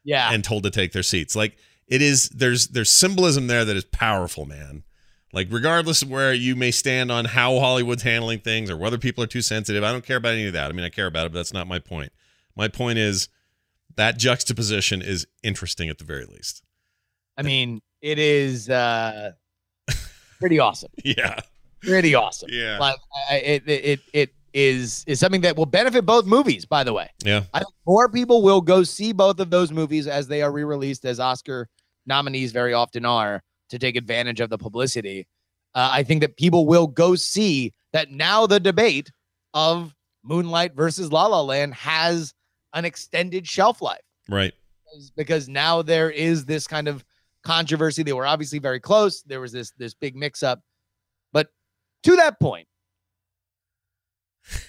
[0.04, 0.31] yeah.
[0.33, 1.37] and told to take their seats.
[1.37, 4.85] Like it is, there's there's symbolism there that is powerful, man.
[5.33, 9.22] Like regardless of where you may stand on how Hollywood's handling things or whether people
[9.22, 10.70] are too sensitive, I don't care about any of that.
[10.70, 12.12] I mean, I care about it, but that's not my point.
[12.57, 13.28] My point is
[13.96, 16.62] that juxtaposition is interesting at the very least.
[17.37, 19.33] I mean, it is uh
[20.40, 20.90] pretty awesome.
[21.04, 21.40] Yeah.
[21.83, 22.48] Pretty awesome.
[22.50, 22.78] Yeah.
[22.78, 22.96] Like
[23.31, 26.66] I, it, it it it is is something that will benefit both movies.
[26.66, 27.44] By the way, Yeah.
[27.55, 31.05] I think more people will go see both of those movies as they are re-released
[31.05, 31.68] as Oscar
[32.07, 35.29] nominees very often are to take advantage of the publicity.
[35.75, 39.12] Uh, I think that people will go see that now the debate
[39.55, 39.94] of
[40.25, 42.35] Moonlight versus La La Land has
[42.75, 44.53] an extended shelf life Right.
[44.85, 47.05] because- because now there is this kind of
[47.44, 48.03] controversy.
[48.03, 49.23] They were obviously very close.
[49.23, 50.61] There was this this big mix up,
[51.33, 51.49] but
[52.03, 52.66] to that point,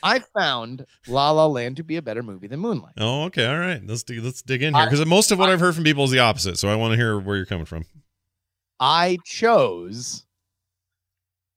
[0.03, 2.93] I found La La Land to be a better movie than Moonlight.
[2.97, 3.45] Oh, okay.
[3.45, 3.81] All right.
[3.85, 6.11] Let's dig, let's dig in here because most of what I've heard from people is
[6.11, 6.57] the opposite.
[6.57, 7.85] So I want to hear where you're coming from.
[8.79, 10.25] I chose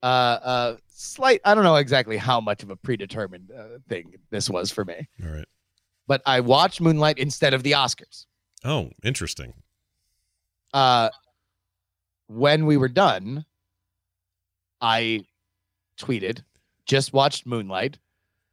[0.01, 4.49] uh uh slight I don't know exactly how much of a predetermined uh, thing this
[4.49, 5.45] was for me, All right.
[6.07, 8.25] but I watched Moonlight instead of the Oscars.
[8.65, 9.53] Oh, interesting.
[10.73, 11.09] Uh
[12.27, 13.45] when we were done,
[14.81, 15.25] I
[15.97, 16.43] tweeted,
[16.85, 17.99] just watched Moonlight.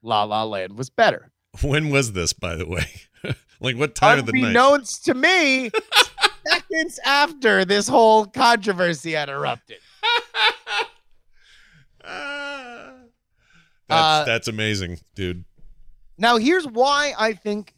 [0.02, 1.30] La La Land was better.
[1.62, 2.86] When was this, by the way?
[3.60, 4.38] like what time of the night?
[4.48, 5.70] Unbeknownst to me,
[6.46, 9.78] seconds after this whole controversy had erupted.
[12.04, 12.92] Ah.
[13.88, 15.44] that's Uh, that's amazing, dude.
[16.18, 17.74] Now, here's why I think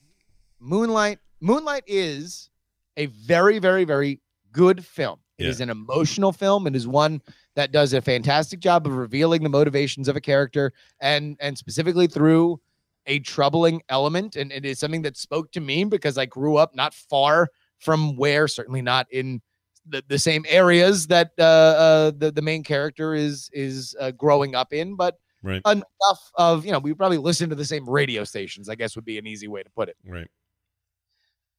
[0.61, 2.51] Moonlight Moonlight is
[2.97, 4.21] a very, very, very
[4.53, 5.19] good film.
[5.39, 5.65] It is Yeah.
[5.65, 6.67] an emotional film.
[6.67, 7.21] It is one
[7.57, 12.07] that does a fantastic job of revealing the motivations of a character and and specifically
[12.07, 12.61] through
[13.07, 14.37] a troubling element.
[14.37, 17.49] And it is something that spoke to me because I grew up not far
[17.81, 19.43] from where, certainly not in
[19.85, 24.55] the, the same areas that uh, uh, the, the main character is is uh, growing
[24.55, 25.61] up in, but Right.
[25.67, 29.05] enough of you know we probably listen to the same radio stations i guess would
[29.05, 30.29] be an easy way to put it Right.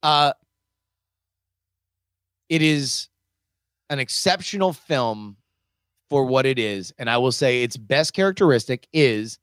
[0.03, 0.32] uh
[2.47, 3.10] it is
[3.89, 5.36] an exceptional film
[6.13, 9.39] for what it is and i will say its best characteristic is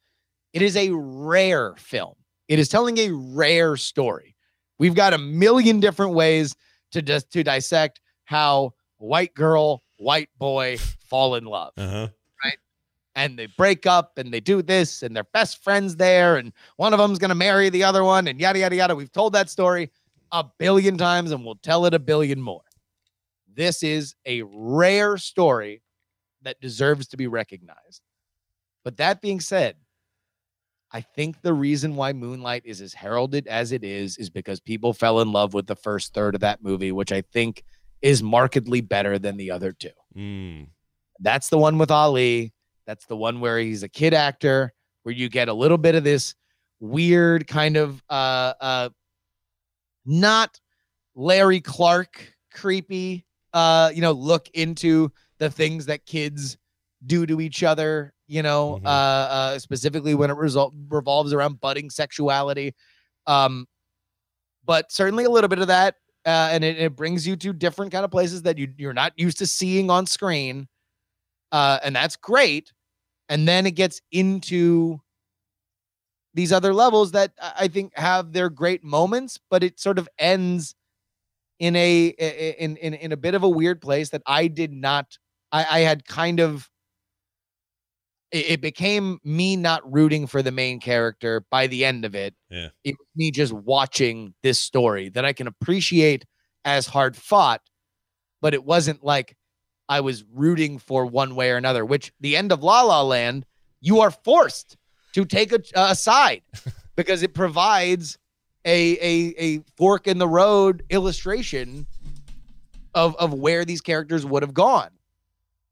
[0.52, 2.14] it is a rare film
[2.46, 4.36] it is telling a rare story
[4.78, 6.54] we've got a million different ways
[6.92, 10.76] to just to dissect how white girl white boy
[11.08, 12.06] fall in love Uh-huh.
[12.44, 12.58] Right?
[13.16, 16.92] and they break up and they do this and they're best friends there and one
[16.92, 19.50] of them's going to marry the other one and yada yada yada we've told that
[19.50, 19.90] story
[20.30, 22.62] a billion times and we'll tell it a billion more
[23.52, 25.82] this is a rare story
[26.42, 28.02] that deserves to be recognized
[28.84, 29.76] but that being said
[30.92, 34.92] i think the reason why moonlight is as heralded as it is is because people
[34.92, 37.62] fell in love with the first third of that movie which i think
[38.02, 40.66] is markedly better than the other two Mm.
[41.20, 42.52] that's the one with Ali.
[42.84, 44.72] That's the one where he's a kid actor,
[45.04, 46.34] where you get a little bit of this
[46.80, 48.88] weird kind of uh uh
[50.04, 50.58] not
[51.14, 56.58] Larry Clark creepy uh you know look into the things that kids
[57.06, 58.86] do to each other, you know, Mhm.
[58.86, 62.74] uh uh specifically when it result revolves around budding sexuality.
[63.26, 63.66] Um
[64.64, 67.92] but certainly a little bit of that uh, and it, it brings you to different
[67.92, 70.68] kind of places that you you're not used to seeing on screen
[71.52, 72.72] uh, and that's great.
[73.28, 75.00] And then it gets into
[76.34, 80.08] these other levels that I I think have their great moments, but it sort of
[80.18, 80.74] ends
[81.60, 82.08] in a
[82.58, 85.18] in in in a bit of a weird place that I did not.
[85.52, 86.68] I, I had kind of.
[88.30, 92.34] It, it became me not rooting for the main character by the end of it.
[92.48, 92.68] Yeah.
[92.84, 96.24] It was me just watching this story that I can appreciate
[96.64, 97.62] as hard fought,
[98.40, 99.36] but it wasn't like
[99.88, 103.44] I was rooting for one way or another, which the end of La La Land,
[103.80, 104.76] you are forced
[105.14, 106.42] to take a, a side
[106.96, 108.16] because it provides
[108.64, 111.86] a, a, a fork in the road illustration
[112.94, 114.90] of, of where these characters would have gone.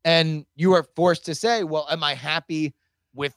[0.04, 2.74] And you are forced to say, well, am I happy
[3.14, 3.34] with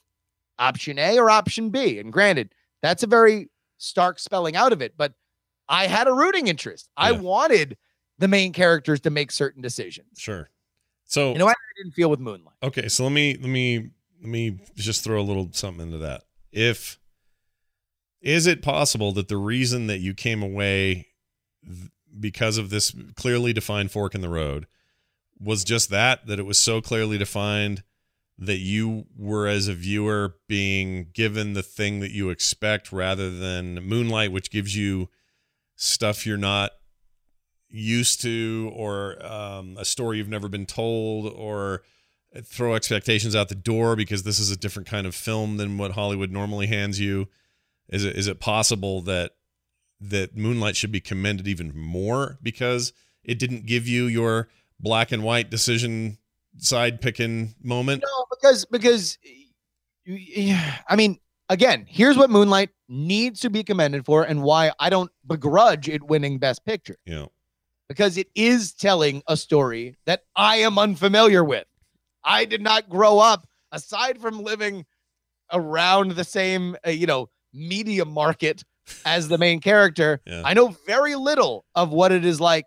[0.60, 2.00] option A or option B?
[2.00, 5.14] And granted, that's a very stark spelling out of it, but
[5.68, 6.90] I had a rooting interest.
[6.96, 7.78] I wanted
[8.20, 10.20] the main characters to make certain decisions.
[10.20, 10.50] Sure.
[11.06, 12.56] So You know I didn't feel with Moonlight.
[12.64, 13.90] Okay, so let me let me
[14.22, 16.24] let me just throw a little something into that.
[16.52, 17.00] If
[18.22, 21.08] is it possible that the reason that you came away
[21.66, 24.68] th- because of this clearly defined fork in the road
[25.42, 27.84] was just that that it was so clearly defined
[28.38, 33.76] that you were as a viewer being given the thing that you expect rather than
[33.84, 35.10] Moonlight which gives you
[35.76, 36.72] stuff you're not
[37.70, 41.82] used to or um, a story you've never been told or
[42.44, 45.92] throw expectations out the door because this is a different kind of film than what
[45.92, 47.28] Hollywood normally hands you?
[47.90, 49.32] Is it is it possible that
[50.00, 54.48] that Moonlight should be commended even more because it didn't give you your
[54.82, 56.18] black and white decision
[56.58, 58.04] side picking moment.
[58.04, 59.18] No, because because
[60.08, 65.12] I mean, again, here's what Moonlight needs to be commended for, and why I don't
[65.26, 66.98] begrudge it winning Best Picture.
[67.06, 67.28] Yeah.
[67.88, 71.66] Because it is telling a story that I am unfamiliar with.
[72.24, 74.86] I did not grow up, aside from living
[75.52, 78.64] around the same, uh, you know, media market
[79.06, 80.22] as the main character.
[80.26, 80.42] Yeah.
[80.46, 82.66] I know very little of what it is like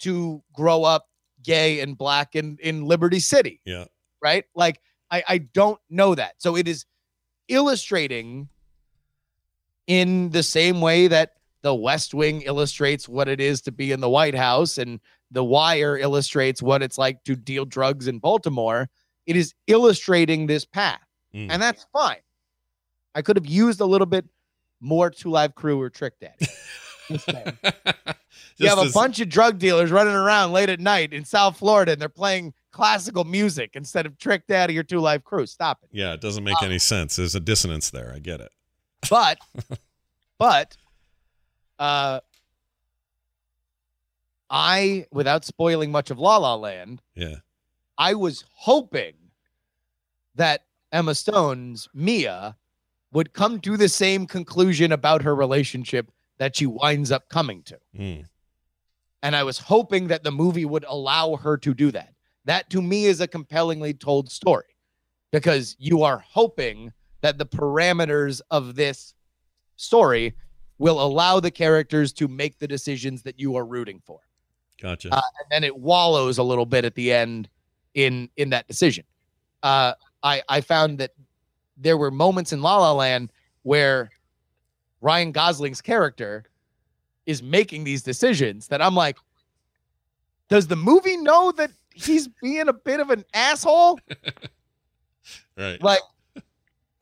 [0.00, 1.06] to grow up
[1.44, 3.84] gay and black in in Liberty City Yeah.
[4.20, 4.44] right?
[4.56, 4.80] Like
[5.10, 6.34] I I don't know that.
[6.38, 6.84] So it is
[7.48, 8.48] illustrating
[9.86, 14.00] in the same way that the West Wing illustrates what it is to be in
[14.00, 18.88] the White House and the Wire illustrates what it's like to deal drugs in Baltimore.
[19.26, 21.00] It is illustrating this path.
[21.34, 21.48] Mm.
[21.50, 22.18] And that's fine.
[23.14, 24.26] I could have used a little bit
[24.80, 26.34] more Two Live Crew or Trick Daddy.
[27.08, 27.56] instead.
[28.56, 31.58] you have a as- bunch of drug dealers running around late at night in South
[31.58, 35.46] Florida and they're playing classical music instead of Trick Daddy or Two Live Crew.
[35.46, 35.90] Stop it.
[35.92, 37.16] Yeah, it doesn't make any sense.
[37.16, 38.12] There's a dissonance there.
[38.14, 38.50] I get it.
[39.08, 39.38] But,
[40.38, 40.76] but,
[41.78, 42.20] uh,
[44.50, 47.36] I, without spoiling much of La La Land, Yeah.
[47.96, 49.14] I was hoping
[50.34, 50.62] that
[50.92, 52.56] Emma Stone's Mia
[53.12, 57.78] would come to the same conclusion about her relationship that she winds up coming to.
[57.96, 58.24] Mm.
[59.22, 62.12] And I was hoping that the movie would allow her to do that.
[62.44, 64.76] That to me is a compellingly told story
[65.32, 66.92] because you are hoping
[67.22, 69.14] that the parameters of this
[69.76, 70.34] story
[70.78, 74.20] will allow the characters to make the decisions that you are rooting for.
[74.80, 75.08] Gotcha.
[75.10, 77.48] Uh, and then it wallows a little bit at the end
[77.94, 79.04] in in that decision.
[79.62, 81.12] Uh, I I found that
[81.76, 84.10] there were moments in La La Land where
[85.04, 86.44] Ryan Gosling's character
[87.26, 89.18] is making these decisions that I'm like,
[90.48, 94.00] does the movie know that he's being a bit of an asshole?
[95.58, 95.80] right.
[95.82, 96.00] Like,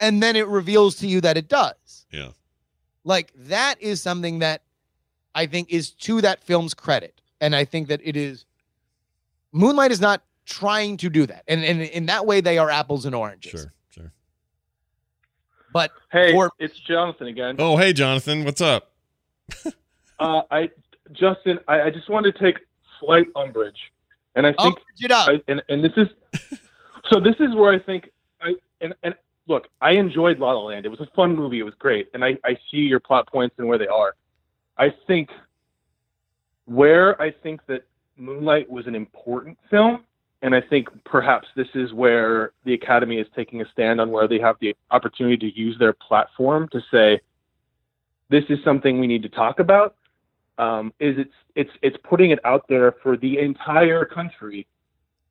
[0.00, 2.06] and then it reveals to you that it does.
[2.10, 2.30] Yeah.
[3.04, 4.62] Like that is something that
[5.32, 7.20] I think is to that film's credit.
[7.40, 8.46] And I think that it is
[9.52, 11.44] Moonlight is not trying to do that.
[11.46, 13.52] And, and in that way they are apples and oranges.
[13.52, 13.72] Sure.
[15.72, 15.88] Sure.
[15.88, 17.56] But Hey, Or- it's Jonathan again.
[17.58, 18.44] Oh, hey, Jonathan.
[18.44, 18.90] What's up?
[20.18, 20.70] Uh, I
[21.11, 22.61] Justin, I, I just wanted to take
[23.00, 23.92] slight umbrage,
[24.37, 25.28] and I think, it up.
[25.28, 26.06] I, and and this is,
[27.11, 28.08] so this is where I think
[28.40, 29.16] I and and
[29.48, 30.87] look, I enjoyed La La Land.
[30.87, 31.58] It was a fun movie.
[31.58, 34.14] It was great, and I I see your plot points and where they are.
[34.78, 35.30] I think
[36.66, 37.82] where I think that
[38.16, 40.04] Moonlight was an important film,
[40.42, 44.26] and I think perhaps this is where the Academy is taking a stand on where
[44.26, 47.20] they have the opportunity to use their platform to say,
[48.28, 49.94] this is something we need to talk about.
[50.59, 54.66] Um, is it's it's it's putting it out there for the entire country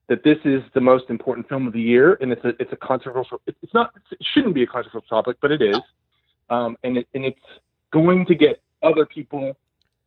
[0.08, 2.76] that this is the most important film of the year, and it's a it's a
[2.76, 3.40] controversial.
[3.46, 3.92] it- It's not.
[4.12, 5.80] It shouldn't be a controversial topic, but it is,
[6.50, 7.40] um, and it, and it's
[7.92, 9.56] going to get other people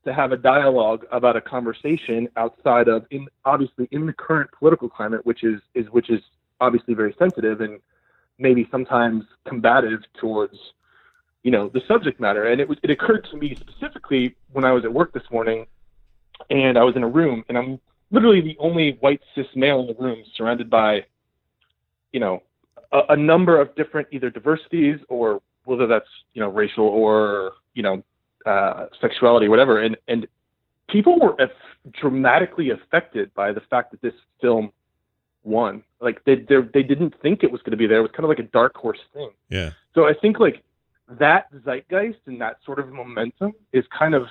[0.05, 4.88] to have a dialogue about a conversation outside of in obviously in the current political
[4.88, 6.21] climate, which is is which is
[6.61, 7.81] obviously very sensitive and
[8.38, 10.57] maybe sometimes combative towards
[11.43, 12.45] you know the subject matter.
[12.45, 15.67] And it was it occurred to me specifically when I was at work this morning,
[16.51, 19.87] and I was in a room, and I'm literally the only white cis male in
[19.87, 21.05] the room, surrounded by
[22.12, 22.43] you know
[22.93, 27.83] a, a number of different either diversities or whether that's you know racial or you
[27.83, 28.03] know
[28.45, 30.27] uh, sexuality, whatever, and and
[30.89, 31.37] people were
[31.93, 34.73] dramatically affected by the fact that this film
[35.43, 35.83] won.
[36.01, 37.99] Like they they they didn't think it was going to be there.
[37.99, 39.31] It was kind of like a dark horse thing.
[39.49, 39.71] Yeah.
[39.95, 40.63] So I think like
[41.19, 44.27] that zeitgeist and that sort of momentum is kind of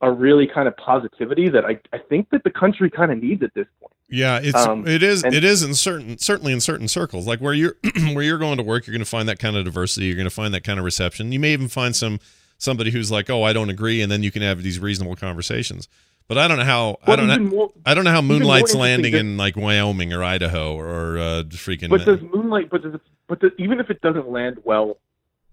[0.00, 3.42] a really kind of positivity that I, I think that the country kind of needs
[3.42, 3.92] at this point.
[4.08, 7.26] Yeah, it's Um, it is and- it is in certain certainly in certain circles.
[7.26, 7.76] Like where you're
[8.14, 10.06] where you're going to work, you're going to find that kind of diversity.
[10.06, 11.32] You're going to find that kind of reception.
[11.32, 12.20] You may even find some
[12.58, 15.88] somebody who's like, "Oh, I don't agree," and then you can have these reasonable conversations.
[16.28, 19.12] But I don't know how I don't know, more, I don't know how Moonlight's landing
[19.12, 21.88] that- in like Wyoming or Idaho or uh, freaking.
[21.88, 22.68] but does Moonlight?
[22.70, 24.98] But does it, but does, even if it doesn't land well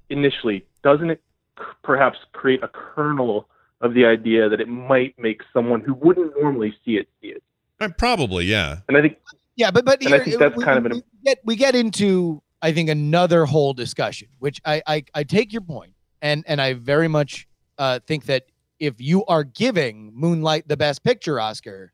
[0.09, 1.21] initially, doesn't it
[1.57, 3.47] c- perhaps create a kernel
[3.81, 7.43] of the idea that it might make someone who wouldn't normally see it see it?
[7.79, 8.79] Uh, probably, yeah.
[8.87, 9.17] And I think
[9.55, 11.55] Yeah, but but And I here- think that's we, kind of an- we get we
[11.55, 16.43] get into I think another whole discussion, which I I, I take your point, and
[16.47, 17.47] and I very much
[17.77, 18.45] uh, think that
[18.79, 21.93] if you are giving Moonlight the Best Picture Oscar,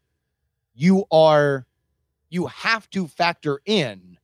[0.73, 1.65] you are
[2.29, 4.17] you have to factor in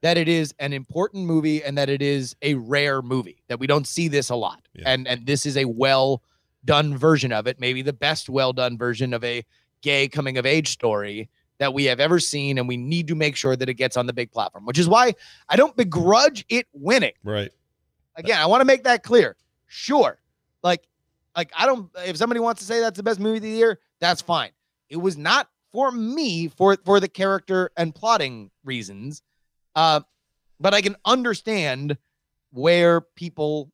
[0.00, 3.68] that it is an important movie and that it is a rare movie that we
[3.68, 4.84] don't see this a lot, Yeah.
[4.92, 6.22] and and this is a well
[6.64, 9.44] done version of it, maybe the best well done version of a
[9.80, 11.28] gay coming of age story
[11.58, 14.06] that we have ever seen, and we need to make sure that it gets on
[14.06, 14.64] the big platform.
[14.66, 15.14] Which is why
[15.48, 17.12] I don't begrudge it winning.
[17.22, 17.50] Right.
[18.16, 19.36] Again, I want to make that clear.
[19.66, 20.18] Sure,
[20.62, 20.86] like,
[21.36, 21.90] like I don't.
[22.06, 24.50] If somebody wants to say that's the best movie of the year, that's fine.
[24.88, 29.22] It was not for me for for the character and plotting reasons,
[29.74, 30.00] uh,
[30.60, 31.96] but I can understand
[32.50, 33.72] where people,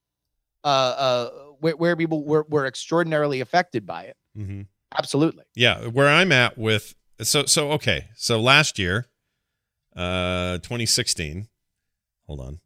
[0.62, 4.16] uh, uh, where, where people were were extraordinarily affected by it.
[4.36, 4.62] Mm-hmm.
[4.96, 5.44] Absolutely.
[5.54, 8.06] Yeah, where I'm at with so so okay.
[8.16, 9.06] So last year,
[9.96, 11.48] uh 2016.
[12.26, 12.60] Hold on.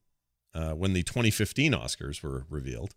[0.55, 2.95] Uh when the 2015 Oscars were revealed.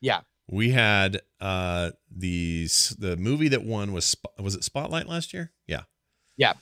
[0.00, 0.20] Yeah.
[0.48, 5.52] We had uh these the movie that won was was it Spotlight last year?
[5.66, 5.82] Yeah.
[6.36, 6.54] Yeah.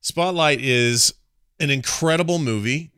[0.00, 1.14] Spotlight is
[1.60, 2.90] an incredible movie.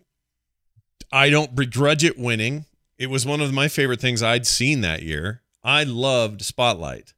[1.12, 2.64] I don't begrudge it winning.
[2.98, 5.42] It was one of my favorite things I'd seen that year.
[5.62, 7.12] I loved Spotlight,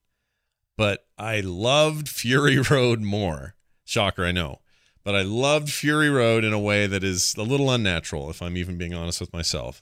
[0.76, 3.54] but I loved Fury Road more.
[3.84, 4.60] Shocker, I know.
[5.08, 8.58] But I loved Fury Road in a way that is a little unnatural, if I'm
[8.58, 9.80] even being honest with myself.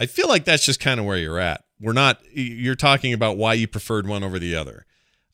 [0.00, 1.62] I feel like that's just kind of where you're at.
[1.78, 4.84] We're not, you're talking about why you preferred one over the other.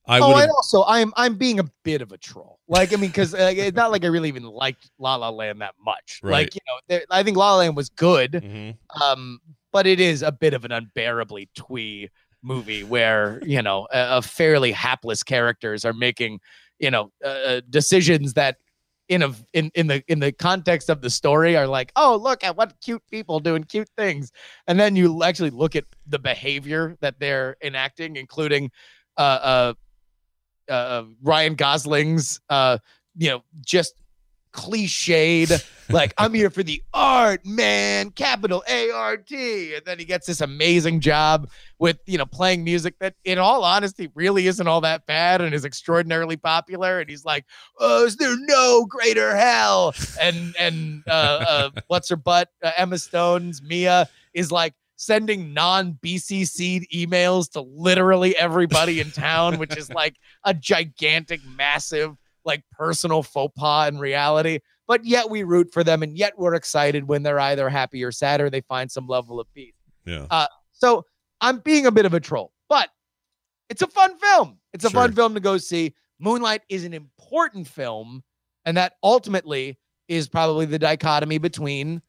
[0.07, 2.59] I oh, and also I'm I'm being a bit of a troll.
[2.69, 5.63] Like I mean, because like, it's not like I really even liked La La Land
[5.63, 6.21] that much.
[6.23, 6.33] Right.
[6.33, 8.77] Like you know, there, I think La La Land was good, Mhm.
[9.01, 9.41] um,
[9.73, 12.11] but it is a bit of an unbearably twee
[12.43, 16.41] movie where you know a, a fairly hapless characters are making
[16.79, 18.59] you know uh, uh, decisions that
[19.09, 22.43] in a in in the in the context of the story are like oh look
[22.43, 24.33] at what cute people doing cute things.
[24.67, 28.71] And then you actually look at the behavior that they're enacting including
[29.17, 29.75] uh
[30.71, 32.79] uh, uh Ryan Gosling's uh
[33.17, 33.95] you know just
[34.53, 38.11] cliched like I'm here for the art man.
[38.11, 39.75] Capital A R T.
[39.75, 43.65] And then he gets this amazing job with you know playing music that in all
[43.65, 47.01] honesty really isn't all that bad and is extraordinarily popular.
[47.01, 47.45] And he's like
[47.79, 49.95] oh is there no greater hell?
[50.21, 55.99] And and uh, uh what's her butt uh, Emma Stone's Mia is like sending non
[56.03, 63.23] BCC emails to literally everybody in town which is like a gigantic massive like personal
[63.23, 67.23] faux pas in reality but yet we root for them and yet we're excited when
[67.23, 69.75] they're either happy or sad or they find some level of peace
[70.07, 70.27] Yeah.
[70.31, 71.05] Uh, so
[71.41, 72.89] I'm being a bit of a troll, but
[73.71, 74.59] it's a fun film.
[74.73, 75.95] It's a fun film to go see.
[76.19, 78.23] Moonlight is an important film,
[78.65, 79.79] and that ultimately
[80.09, 82.01] is probably the dichotomy between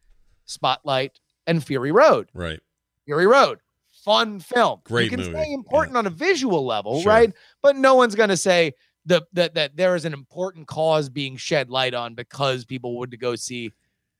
[0.45, 2.29] Spotlight and Fury Road.
[2.33, 2.59] Right.
[3.05, 3.59] Fury Road,
[4.03, 4.81] fun film.
[4.83, 7.11] Great You can movie, say important on a visual level, Sure.
[7.11, 7.33] right?
[7.61, 8.73] But no one's going to say
[9.05, 13.11] the, that that there is an important cause being shed light on because people would
[13.11, 13.71] to go see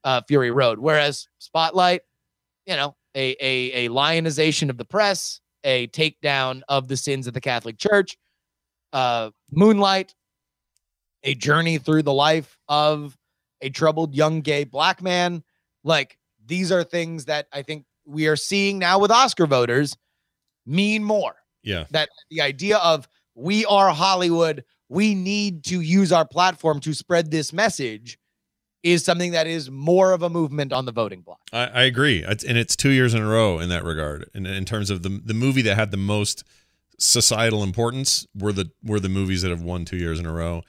[0.03, 0.79] uh, Fury Road.
[0.79, 2.01] Whereas Spotlight,
[2.65, 7.33] you know, a, a a lionization of the press, a takedown of the sins of
[7.33, 8.17] the Catholic Church,
[8.93, 10.13] uh, Moonlight,
[11.23, 13.17] a journey through the life of
[13.61, 15.43] a troubled young gay black man.
[15.83, 19.97] Like these are things that I think we are seeing now with Oscar voters
[20.65, 21.35] mean more.
[21.63, 21.85] Yeah.
[21.91, 27.31] That the idea of we are Hollywood, we need to use our platform to spread
[27.31, 28.17] this message
[28.83, 31.39] is something that is more of a movement on the voting block.
[31.51, 34.29] I, I agree, It's- and it's two years in a row in that regard.
[34.35, 36.43] In, in terms of the the movie that had the most
[36.99, 40.61] societal importance were the were the movies that have won two years in a row.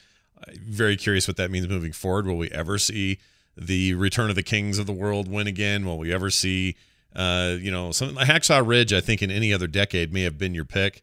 [0.47, 2.27] I'm very curious what that means moving forward.
[2.27, 3.19] Will we ever see
[3.57, 5.85] the Return of the Kings of the world win again?
[5.87, 6.77] Will we ever see,
[7.15, 8.93] uh, you know, something like Hacksaw Ridge?
[8.93, 11.03] I think in any other decade may have been your pick,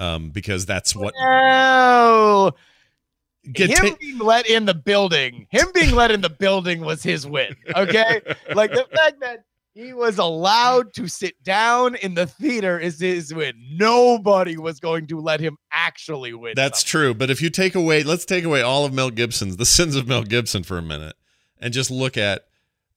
[0.00, 2.52] um, because that's what No,
[3.52, 7.02] get him ta- being let in the building, him being let in the building was
[7.02, 7.54] his win.
[7.76, 8.20] Okay,
[8.54, 9.44] like the fact that
[9.74, 13.54] he was allowed to sit down in the theater is his win.
[13.72, 16.54] Nobody was going to let him actually win.
[16.56, 16.90] That's something.
[16.90, 17.14] true.
[17.14, 20.08] But if you take away, let's take away all of Mel Gibson's, the sins of
[20.08, 21.14] Mel Gibson for a minute,
[21.60, 22.46] and just look at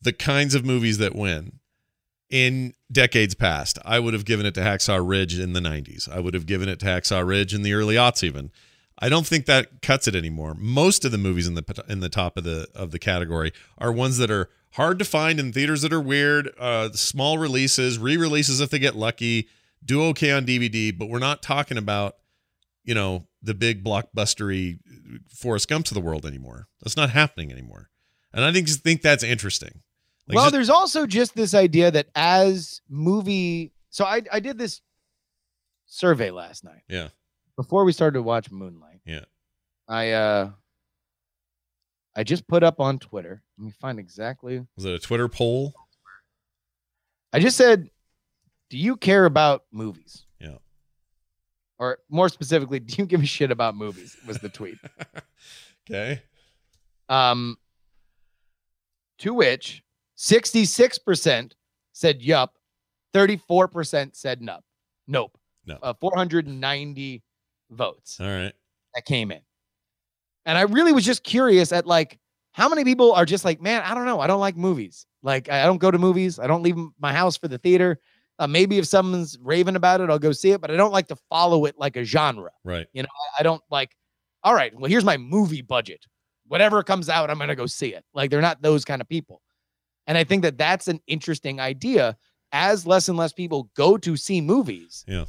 [0.01, 1.59] the kinds of movies that win
[2.33, 3.77] in decades past.
[3.85, 6.09] I would have given it to Hacksaw Ridge in the 90s.
[6.09, 8.49] I would have given it to Hacksaw Ridge in the early aughts even.
[8.97, 10.55] I don't think that cuts it anymore.
[10.57, 13.91] Most of the movies in the in the top of the of the category are
[13.91, 18.59] ones that are hard to find in theaters that are weird, uh, small releases, re-releases
[18.59, 19.47] if they get lucky,
[19.85, 22.15] do okay on DVD, but we're not talking about
[22.83, 24.79] you know, the big blockbustery
[25.29, 26.67] Forrest Gumps of the world anymore.
[26.81, 27.89] That's not happening anymore.
[28.33, 29.81] And I think think that's interesting.
[30.27, 33.73] Like, well, just- there's also just this idea that as movie.
[33.89, 34.81] So I I did this
[35.85, 36.83] survey last night.
[36.87, 37.09] Yeah.
[37.55, 39.01] Before we started to watch Moonlight.
[39.05, 39.25] Yeah.
[39.87, 40.51] I uh.
[42.15, 43.41] I just put up on Twitter.
[43.57, 44.65] Let me find exactly.
[44.75, 45.73] was it a Twitter poll?
[47.33, 47.89] I just said,
[48.69, 50.57] "Do you care about movies?" Yeah.
[51.79, 54.15] or more specifically, do you give a shit about movies?
[54.27, 54.77] Was the tweet.
[55.89, 56.21] okay.
[57.09, 57.57] Um,
[59.19, 59.83] to which
[60.23, 61.51] 66%
[61.91, 62.55] said yup,
[63.13, 64.63] 34% said nope.
[65.07, 65.37] Nope.
[65.65, 65.77] No.
[65.81, 67.21] Uh, 490
[67.71, 68.53] votes All right.
[68.95, 69.41] that came in.
[70.45, 72.19] And I really was just curious at like
[72.53, 74.19] how many people are just like, man, I don't know.
[74.19, 75.05] I don't like movies.
[75.23, 76.39] Like I don't go to movies.
[76.39, 77.99] I don't leave my house for the theater.
[78.39, 81.07] Uh, maybe if someone's raving about it, I'll go see it, but I don't like
[81.09, 82.49] to follow it like a genre.
[82.63, 82.87] Right.
[82.97, 83.03] I-
[83.39, 83.95] I don't like,
[84.43, 86.05] all right, well, here's my movie budget.
[86.47, 88.03] Whatever comes out, I'm going to go see it.
[88.13, 89.41] Like they're not those kind of people.
[90.07, 92.17] And I think that that's an interesting idea
[92.51, 95.03] as less and less people go to see movies.
[95.07, 95.25] Yeah.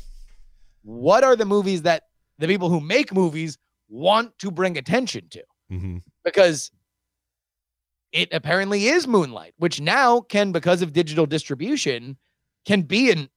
[0.82, 2.04] What are the movies that
[2.38, 3.56] the people who make movies
[3.88, 5.44] want to bring attention to?
[5.70, 6.70] hmm Because
[8.12, 12.16] it apparently is Moonlight, which now can, because of digital distribution,
[12.64, 13.28] can be in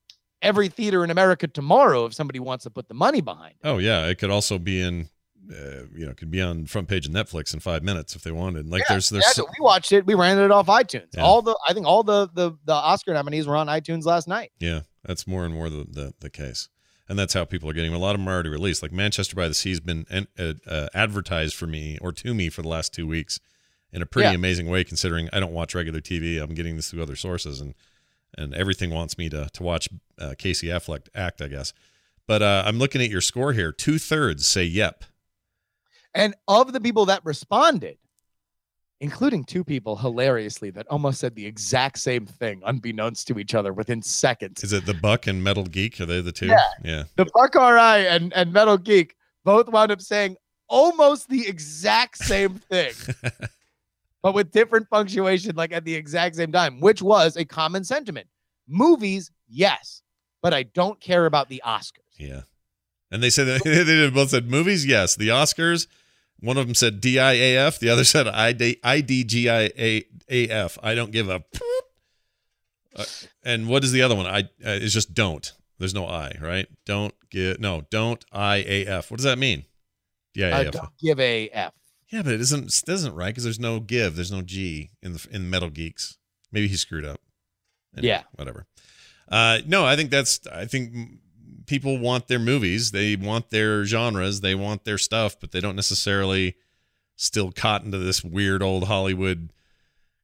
[0.41, 3.67] every theater in America tomorrow if somebody wants to put the money behind it.
[3.67, 5.09] Oh yeah, it could also be in,
[5.51, 8.23] uh, you know, it could be on front page of Netflix in five minutes if
[8.23, 8.69] they wanted.
[8.69, 10.05] Like Yeah, there's there's so- we watched it.
[10.05, 11.07] We ran it off iTunes.
[11.15, 11.21] Yeah.
[11.23, 14.51] All the I think all the the the Oscar nominees were on iTunes last night.
[14.59, 16.69] yeah, that's more and more the, the the case,
[17.07, 17.93] and that's how people are getting.
[17.93, 18.81] A lot of them are already released.
[18.81, 22.33] Like Manchester by the Sea has been an, uh, uh, advertised for me or to
[22.33, 23.39] me for the last two weeks
[23.93, 24.35] in a pretty Yeah.
[24.35, 26.41] amazing way, considering I don't watch regular TV.
[26.41, 27.73] I'm getting this through other sources, and
[28.37, 29.87] and everything wants me to to watch
[30.19, 31.71] uh, Casey Affleck act, I guess.
[32.27, 33.71] But uh, I'm looking at your score here.
[33.71, 35.05] Two thirds say yep.
[36.17, 37.97] And of the people that responded,
[38.99, 43.71] including two people hilariously that almost said the exact same thing unbeknownst to each other
[43.71, 44.63] within seconds.
[44.63, 46.01] Is it the Buck and Metal Geek?
[46.01, 46.47] Are they the two?
[46.47, 46.67] Yeah.
[46.83, 47.03] Yeah.
[47.15, 49.15] The Buck RI and, and Metal Geek
[49.45, 50.37] both wound up saying
[50.67, 52.93] almost the exact same thing,
[54.23, 58.27] but with different punctuation, like at the exact same time, which was a common sentiment.
[58.67, 60.01] Movies, yes,
[60.41, 62.17] but I don't care about the Oscars.
[62.17, 62.41] Yeah.
[63.11, 65.15] And they said they both said movies, yes.
[65.15, 65.87] The Oscars,
[66.39, 69.23] one of them said D I A F, the other said I D I D
[69.23, 70.77] G I A A F.
[70.81, 71.43] I don't give a.
[72.95, 73.05] Uh,
[73.43, 74.25] and what is the other one?
[74.25, 74.45] I uh,
[74.81, 75.51] it's just don't.
[75.79, 76.67] There's no I, right?
[76.85, 77.83] Don't get no.
[77.91, 79.11] Don't I A F.
[79.11, 79.65] What does that mean?
[80.33, 80.73] D I I A F.
[80.73, 81.73] don't give a F.
[82.09, 84.15] Yeah, but it isn't it isn't right because there's no give.
[84.15, 86.17] There's no G in the in Metal Geeks.
[86.51, 87.19] Maybe he screwed up.
[87.95, 88.23] Yeah.
[88.35, 88.65] whatever.
[89.29, 90.39] Uh, no, I think that's.
[90.47, 91.19] I think
[91.67, 92.91] people want their movies.
[92.91, 94.41] They want their genres.
[94.41, 96.55] They want their stuff, but they don't necessarily
[97.15, 99.51] still cotton to this weird old Hollywood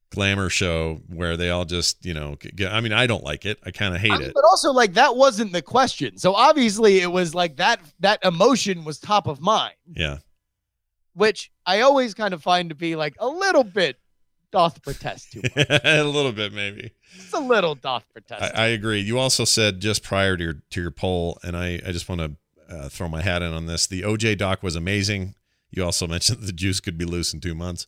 [0.10, 2.36] glamour show where they all just you know.
[2.36, 3.60] Get, I mean, I don't like it.
[3.66, 4.34] I kind of hate I mean, it.
[4.34, 6.18] But also, like that wasn't the question.
[6.18, 7.82] So obviously, it was like that.
[8.00, 10.20] That emotion was top of mind, Yeah,
[11.14, 13.98] which I always kind of find to be like a little bit
[14.54, 15.68] doth protest too much.
[15.84, 16.91] a little bit maybe.
[17.16, 18.56] It's a little doth protest.
[18.56, 19.01] I, I agree.
[19.01, 22.22] You also said just prior to your to your poll, and I I just want
[22.22, 22.36] to
[22.74, 23.88] uh, throw my hat in on this.
[23.88, 25.36] The OJ doc was amazing.
[25.72, 27.88] You also mentioned the juice could be loose in two months.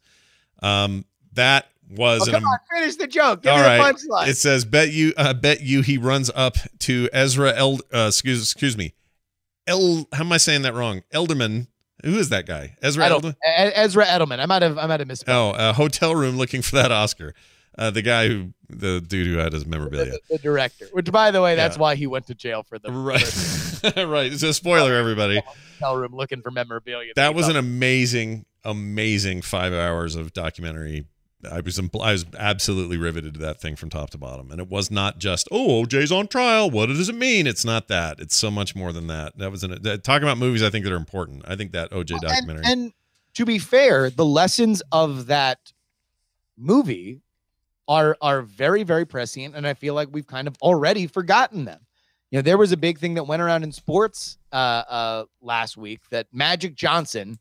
[0.62, 3.44] Um, that was oh, an come on, finish the joke.
[3.44, 4.28] Give All punchline.
[4.28, 7.54] It says, "Bet you, uh, bet you." He runs up to Ezra.
[7.56, 8.94] El, uh, excuse, excuse me.
[9.68, 11.04] El, how am I saying that wrong?
[11.14, 11.68] Elderman.
[12.06, 12.76] Who is that guy?
[12.82, 13.34] Ezra I don't, Elderman.
[13.34, 14.40] E- Ezra Edelman.
[14.40, 14.78] I might have.
[14.78, 15.26] I might have missed.
[15.28, 17.34] Oh, a hotel room looking for that Oscar.
[17.78, 20.12] Uh, the guy who, the dude who had his memorabilia.
[20.12, 20.88] The, the director.
[20.94, 21.82] Which, by the way, that's Yeah.
[21.82, 24.32] why he went to jail for the Right, right.
[24.32, 25.42] A spoiler, everybody.
[25.80, 27.12] hotel room looking for memorabilia.
[27.18, 31.06] That was an amazing, amazing five hours of documentary.
[31.52, 34.70] I was I was absolutely riveted to that thing from top to bottom, and it
[34.70, 36.70] was not just oh OJ's on trial.
[36.70, 37.48] What does it mean?
[37.48, 38.20] It's not that.
[38.20, 39.38] It's so much more than that.
[39.38, 40.64] That was an that, talking about movies.
[40.64, 41.44] I think that are important.
[41.48, 42.64] I think that OJ and, documentary.
[42.66, 42.94] and
[43.36, 45.74] to be fair, the lessons of that
[46.58, 47.22] movie
[47.88, 51.82] are are very very prescient, and I feel like we've kind of already forgotten them.
[52.32, 55.78] You know, there was a big thing that went around in sports uh, uh, last
[55.78, 57.40] week that Magic Johnson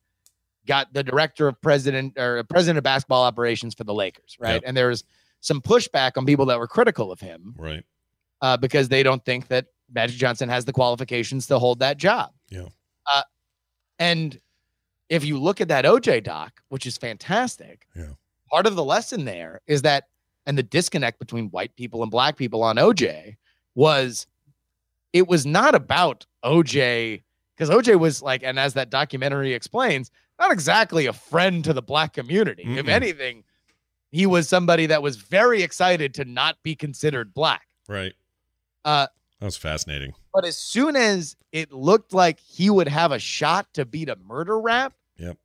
[0.67, 4.55] got the director of president or president of basketball operations for the Lakers, right?
[4.55, 4.63] Yep.
[4.67, 5.05] And there was
[5.41, 7.85] some pushback on people that were critical of him right.
[8.41, 12.31] uh, because they don't think that Magic Johnson has the qualifications to hold that job.
[12.49, 12.69] Yeah.
[13.13, 13.23] Uh,
[13.99, 14.41] and
[15.11, 18.13] if you look at that OJ doc, which is fantastic, Yeah.
[18.51, 20.05] part of the lesson there is that,
[20.47, 23.37] and the disconnect between white people and black people on OJ
[23.75, 24.27] was
[25.13, 27.23] it was not about OJ,
[27.57, 31.83] because OJ was like, and as that documentary explains, not exactly a friend to the
[31.83, 32.63] black community.
[32.65, 32.89] If Mm-mm.
[32.89, 33.45] anything,
[34.11, 37.67] he was somebody that was very excited to not be considered black.
[37.89, 38.13] Right.
[38.85, 39.07] Uh,
[39.41, 40.13] that was fascinating.
[40.33, 44.17] But as soon as it looked like he would have a shot to beat a
[44.17, 45.39] murder rap, Yep.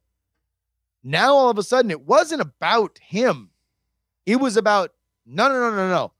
[1.03, 3.49] now all of a sudden it wasn't about him.
[4.25, 4.93] It was about
[5.25, 6.11] no, no, no, no, no.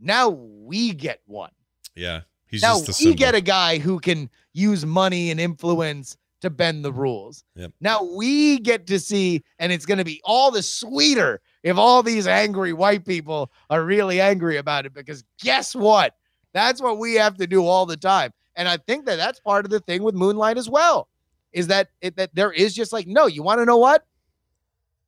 [0.00, 1.50] Now we get one.
[1.94, 2.22] Yeah.
[2.46, 3.16] He's now we symbol.
[3.16, 7.00] get a guy who can use money and influence to bend the mm-hmm.
[7.00, 7.44] rules.
[7.56, 7.72] Yep.
[7.80, 12.02] Now we get to see, and it's going to be all the sweeter if all
[12.02, 14.92] these angry white people are really angry about it.
[14.92, 16.14] Because guess what?
[16.52, 18.32] That's what we have to do all the time.
[18.54, 21.08] And I think that that's part of the thing with Moonlight as well,
[21.52, 23.26] is that it, that there is just like no.
[23.26, 24.04] You want to know what?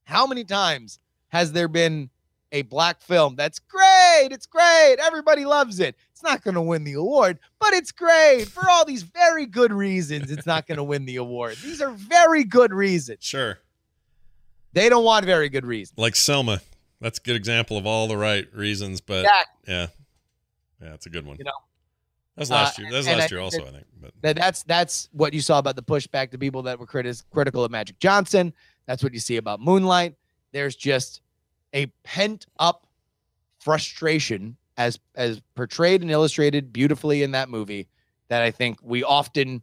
[0.04, 2.08] How many times has there been
[2.54, 4.28] a black film that's great?
[4.30, 4.96] It's great.
[5.02, 5.96] Everybody loves it.
[6.12, 9.72] It's not going to win the award, but it's great for all these very good
[9.72, 10.30] reasons.
[10.30, 11.56] It's not going to win the award.
[11.62, 13.18] These are very good reasons.
[13.24, 13.58] Sure.
[14.72, 15.98] They don't want very good reasons.
[15.98, 16.60] Like Selma.
[17.00, 19.74] That's a good example of all the right reasons, but Exactly.
[19.74, 19.86] yeah.
[20.80, 21.36] Yeah, that's a good one.
[21.38, 21.52] You know.
[22.36, 22.90] That was last Uh, year.
[22.92, 23.86] That was last year think also, that- I think.
[24.00, 27.22] But That that's that's what you saw about the pushback to people that were critis-
[27.30, 28.52] critical of Magic Johnson.
[28.86, 30.14] That's what you see about Moonlight.
[30.52, 31.20] There's just
[31.74, 32.86] a pent up
[33.60, 37.88] frustration as as portrayed and illustrated beautifully in that movie
[38.28, 39.62] that I think we often,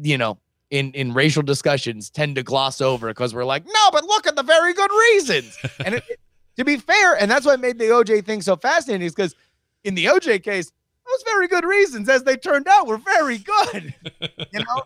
[0.00, 0.38] you know,
[0.70, 4.36] in in racial discussions tend to gloss over because we're like, no, but look at
[4.36, 5.56] the very good reasons.
[5.84, 6.20] and it, it-
[6.56, 9.34] to be fair, and that's what made the OJ thing so fascinating, is because
[9.82, 10.70] in the OJ case,
[11.04, 13.92] those very good reasons, as they turned out, were very good.
[14.52, 14.84] You know,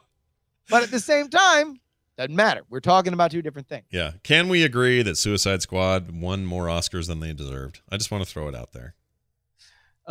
[0.70, 1.78] but at the same time,
[2.18, 2.62] doesn't matter.
[2.68, 3.86] We're talking about two different things.
[3.90, 4.12] yeah.
[4.22, 7.80] Can we agree that Suicide Squad won more Oscars than they deserved?
[7.90, 8.94] I just want to throw it out there.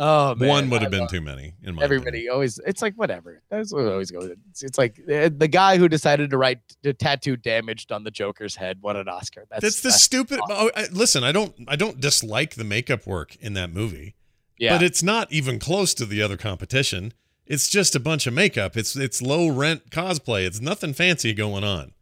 [0.00, 2.32] Oh One would have been too many in my Everybody opinion.
[2.32, 3.42] always, it's like whatever.
[3.50, 4.30] That's what always goes.
[4.50, 8.12] It's, it's like uh, the guy who decided to write the tattoo damaged on the
[8.12, 9.44] Joker's head won an Oscar.
[9.50, 10.38] That's, That's the that's- stupid.
[10.48, 11.52] Oh, I, listen, I don't.
[11.66, 14.14] I don't dislike the makeup work in that movie,
[14.56, 14.76] yeah.
[14.76, 17.12] but it's not even close to the other competition.
[17.44, 18.76] It's just a bunch of makeup.
[18.76, 20.46] It's it's low rent cosplay.
[20.46, 21.92] It's nothing fancy going on.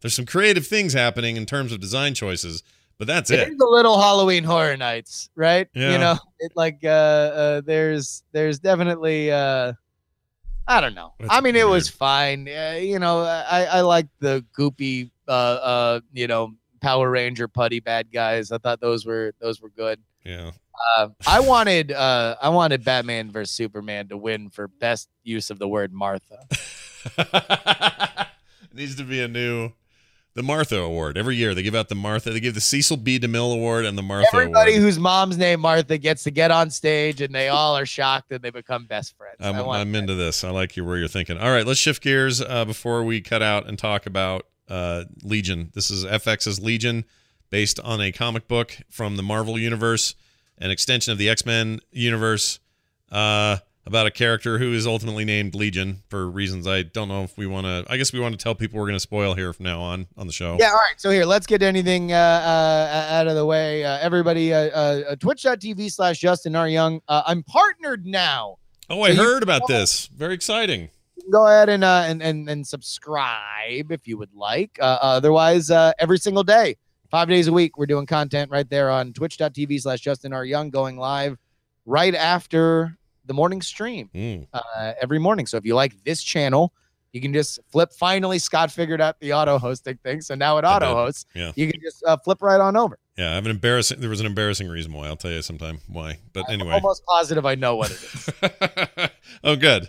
[0.00, 2.62] There's some creative things happening in terms of design choices,
[2.98, 5.68] but that's it a little Halloween Horror Nights, right?
[5.74, 5.92] Yeah.
[5.92, 9.72] You know, it like uh, uh there's there's definitely uh
[10.68, 11.14] I don't know.
[11.18, 12.48] That's I mean, it was fine.
[12.48, 17.80] Uh, you know, I I like the goopy uh uh you know Power Ranger putty
[17.80, 18.52] bad guys.
[18.52, 20.00] I thought those were those were good.
[20.24, 20.52] Yeah.
[20.96, 25.58] Uh, I wanted uh I wanted Batman versus Superman to win for best use of
[25.58, 26.46] the word Martha.
[28.76, 29.72] It needs to be a new
[30.36, 31.16] the Martha Award.
[31.16, 32.30] Every year they give out the Martha.
[32.30, 33.18] They give the Cecil B.
[33.18, 34.42] DeMille Award and the Martha Award.
[34.42, 34.82] Everybody Award.
[34.82, 38.42] whose mom's name Martha gets to get on stage and they all are shocked and
[38.42, 39.38] they become best friends.
[39.40, 40.44] I'm, I'm into this.
[40.44, 41.38] I like you where you're thinking.
[41.38, 45.70] All right, let's shift gears uh, before we cut out and talk about uh, Legion.
[45.74, 47.06] This is FX's Legion,
[47.48, 50.16] based on a comic book from the Marvel universe,
[50.58, 52.60] an extension of the X Men universe,
[53.10, 53.56] uh,
[53.86, 57.46] about a character who is ultimately named Legion for reasons I don't know if we
[57.46, 57.84] want to.
[57.88, 60.08] I guess we want to tell people we're going to spoil here from now on
[60.16, 60.56] on the show.
[60.58, 60.98] Yeah, all right.
[60.98, 63.84] So here, let's get anything uh, uh, out of the way.
[63.84, 66.68] Uh, everybody, uh, uh, twitch.tv slash Justin R.
[66.68, 67.00] Young.
[67.06, 68.56] Uh, I'm partnered now.
[68.90, 70.06] Oh, I So heard about this.
[70.08, 70.90] Very exciting.
[71.30, 74.78] Go ahead and, uh, and, and, and subscribe if you would like.
[74.80, 76.76] Uh, otherwise, uh, every single day,
[77.10, 80.44] five days a week, we're doing content right there on twitch.tv slash Justin R.
[80.44, 81.36] Young, going live
[81.84, 84.10] right after the morning stream.
[84.14, 84.46] Mm.
[84.52, 85.46] uh, every morning.
[85.46, 86.72] So if you like this channel,
[87.12, 87.92] you can just flip.
[87.92, 90.20] Finally, Scott figured out the auto hosting thing.
[90.20, 91.24] So now it auto hosts.
[91.34, 91.52] Yeah.
[91.54, 92.98] You can just uh, flip right on over.
[93.16, 94.00] Yeah, I have an embarrassing.
[94.00, 95.06] There was an embarrassing reason why.
[95.06, 96.18] I'll tell you sometime why.
[96.34, 96.74] But I'm anyway.
[96.74, 99.10] almost positive I know what it is.
[99.44, 99.88] oh, good.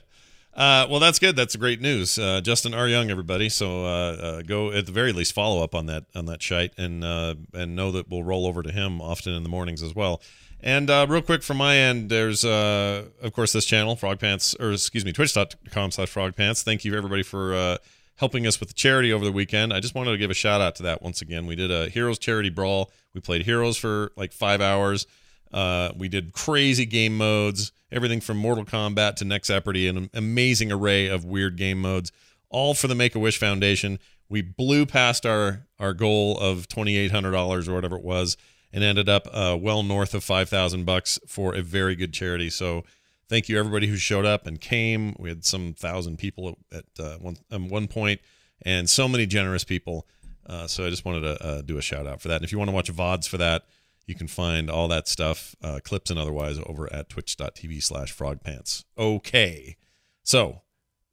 [0.53, 1.35] Uh, well, that's good.
[1.35, 2.17] That's great news.
[2.17, 2.87] Uh, Justin R.
[2.87, 3.49] Young, everybody.
[3.49, 6.73] So uh, uh, go at the very least follow up on that on that shite
[6.77, 9.93] and uh, and know that we'll roll over to him often in the mornings as
[9.93, 10.21] well.
[10.61, 14.55] And uh, real quick from my end, there's uh, of course this channel, Frog Pants,
[14.59, 16.63] or excuse me, twitch.com slash Frog Pants.
[16.63, 17.77] Thank you everybody for uh,
[18.15, 19.71] helping us with the charity over the weekend.
[19.71, 21.45] I just wanted to give a shout out to that once again.
[21.45, 22.91] We did a Heroes charity brawl.
[23.13, 25.05] We played Heroes for like five hours.
[25.53, 30.71] Uh, we did crazy game modes, everything from Mortal Kombat to Next Jeopardy, an amazing
[30.71, 32.11] array of weird game modes,
[32.49, 33.99] all for the Make a Wish Foundation.
[34.27, 38.35] We blew past our our goal of twenty eight hundred dollars or whatever it was,
[38.77, 42.47] and ended up uh, well north of five thousand bucks for a very good charity.
[42.47, 42.83] So
[43.27, 45.15] thank you everybody who showed up and came.
[45.17, 48.21] We had some thousand people at, at uh, one at one point,
[48.61, 50.05] and so many generous people.
[50.45, 52.35] Uh, so I just wanted to uh, do a shout out for that.
[52.35, 53.63] And if you want to watch vods for that,
[54.05, 58.85] you can find all that stuff, uh, clips and otherwise, over at twitch.tv slash frogpants.
[58.95, 59.75] Okay.
[60.21, 60.61] So,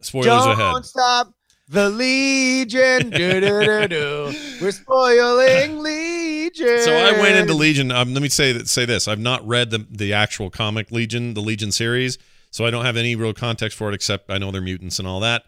[0.02, 0.84] spoilers Don't ahead.
[0.84, 1.32] stop
[1.68, 3.10] the Legion.
[3.10, 4.34] do, do, do, do.
[4.60, 6.80] We're spoiling Legion.
[6.80, 7.90] So I went into Legion.
[7.90, 11.34] Um, let me say that say this: I've not read the the actual comic Legion,
[11.34, 12.18] the Legion series,
[12.50, 15.08] so I don't have any real context for it except I know they're mutants and
[15.08, 15.44] all that.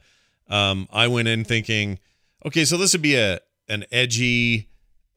[0.48, 1.98] Um, I went in thinking,
[2.44, 4.68] okay, so this would be a an edgy,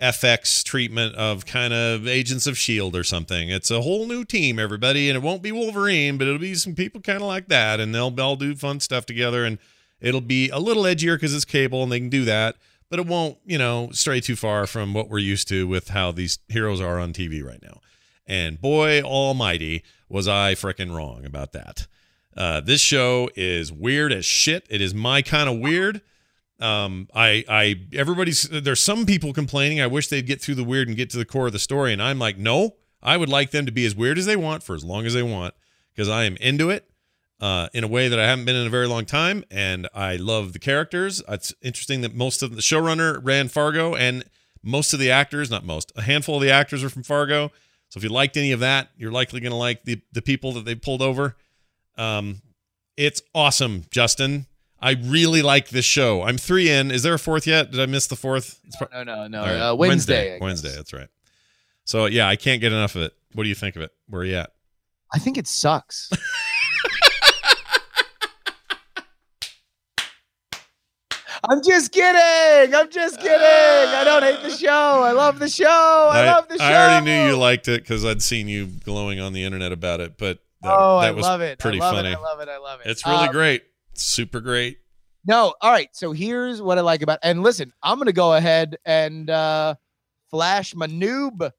[0.01, 3.49] FX treatment of kind of Agents of Shield or something.
[3.49, 6.75] It's a whole new team, everybody, and it won't be Wolverine, but it'll be some
[6.75, 9.59] people kind of like that, and they'll all do fun stuff together, and
[10.01, 12.55] it'll be a little edgier because it's cable and they can do that,
[12.89, 16.11] but it won't, you know, stray too far from what we're used to with how
[16.11, 17.79] these heroes are on TV right now.
[18.25, 21.87] And boy almighty, was I freaking wrong about that.
[22.35, 24.65] Uh, this show is weird as shit.
[24.69, 26.01] It is my kind of weird.
[26.59, 29.79] Um, I, I, everybody's there's some people complaining.
[29.79, 31.93] I wish they'd get through the weird and get to the core of the story.
[31.93, 34.63] And I'm like, no, I would like them to be as weird as they want
[34.63, 35.53] for as long as they want
[35.93, 36.89] because I am into it
[37.39, 39.43] uh, in a way that I haven't been in a very long time.
[39.49, 41.21] And I love the characters.
[41.27, 44.25] It's interesting that most of the showrunner ran Fargo and
[44.61, 47.51] most of the actors, not most, a handful of the actors are from Fargo.
[47.89, 50.51] So if you liked any of that, you're likely going to like the, the people
[50.53, 51.35] that they pulled over.
[51.97, 52.41] Um,
[52.97, 54.45] it's awesome, Justin.
[54.81, 56.23] I really like this show.
[56.23, 56.91] I'm three in.
[56.91, 57.71] Is there a fourth yet?
[57.71, 58.59] Did I miss the fourth?
[58.93, 59.39] No, no, no.
[59.39, 59.69] All right.
[59.69, 60.33] Uh, Wednesday.
[60.33, 60.41] Guess.
[60.41, 60.75] Wednesday.
[60.75, 61.07] That's right.
[61.83, 63.13] So yeah, I can't get enough of it.
[63.33, 63.91] What do you think of it?
[64.07, 64.51] Where are you at?
[65.13, 66.09] I think it sucks.
[71.47, 72.73] I'm just kidding.
[72.75, 73.33] I'm just kidding.
[73.39, 74.69] I don't hate the show.
[75.03, 75.65] I love the show.
[75.67, 76.63] I, love the show.
[76.63, 79.99] I already knew you liked it because I'd seen you glowing on the internet about
[80.01, 80.17] it.
[80.17, 81.59] But that, oh, that I was love it.
[81.59, 82.09] pretty I love funny.
[82.11, 82.49] It, I love it.
[82.49, 82.87] I love it.
[82.89, 83.63] It's really Um, great.
[83.91, 84.79] It's super great.
[85.25, 85.89] No, all right.
[85.93, 89.75] So here's what I like about and listen, I'm gonna go ahead and uh
[90.31, 91.51] flash my noob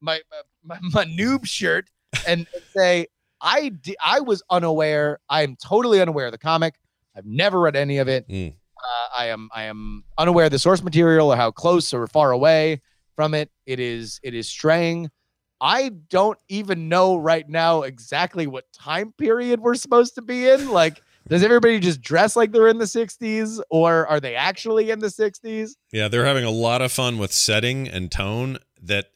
[0.00, 0.20] my
[0.62, 1.90] my, my noob shirt
[2.26, 3.06] and, and say
[3.40, 5.18] I di- I was unaware.
[5.28, 6.74] I am totally unaware of the comic.
[7.16, 8.28] I've never read any of it.
[8.28, 8.54] Mm.
[8.86, 12.30] Uh, I am I am unaware of the source material or how close or far
[12.30, 12.80] away
[13.16, 15.10] from it it is it is straying.
[15.60, 20.68] I don't even know right now exactly what time period we're supposed to be in.
[20.68, 24.98] Like, does everybody just dress like they're in the 60s or are they actually in
[24.98, 25.70] the 60s?
[25.92, 29.06] Yeah, they're having a lot of fun with setting and tone that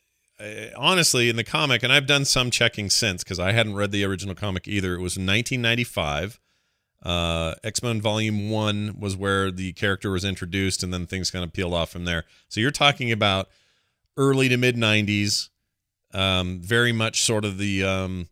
[0.41, 3.93] uh, honestly in the comic and I've done some checking since cuz I hadn't read
[3.93, 4.95] the original comic either.
[4.95, 6.40] It was 1995.
[7.03, 11.53] Uh X-Men Volume 1 was where the character was introduced and then things kind of
[11.53, 12.25] peeled off from there.
[12.49, 13.49] So you're talking about
[14.17, 15.49] early to mid 90s
[16.13, 18.29] um very much sort of the um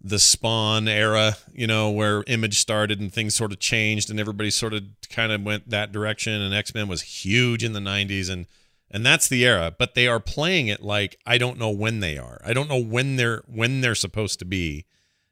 [0.00, 4.50] the spawn era you know where image started and things sort of changed and everybody
[4.50, 8.46] sort of kind of went that direction and x-men was huge in the 90s and
[8.90, 9.72] and that's the era.
[9.76, 12.40] But they are playing it like i don't know when they are.
[12.44, 14.84] I don't know when they're when they're supposed to be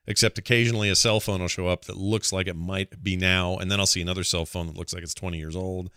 [0.09, 3.56] except occasionally a cell phone will show up that looks like it might be now
[3.59, 5.90] and then i'll see another cell phone that looks like it's 20 years old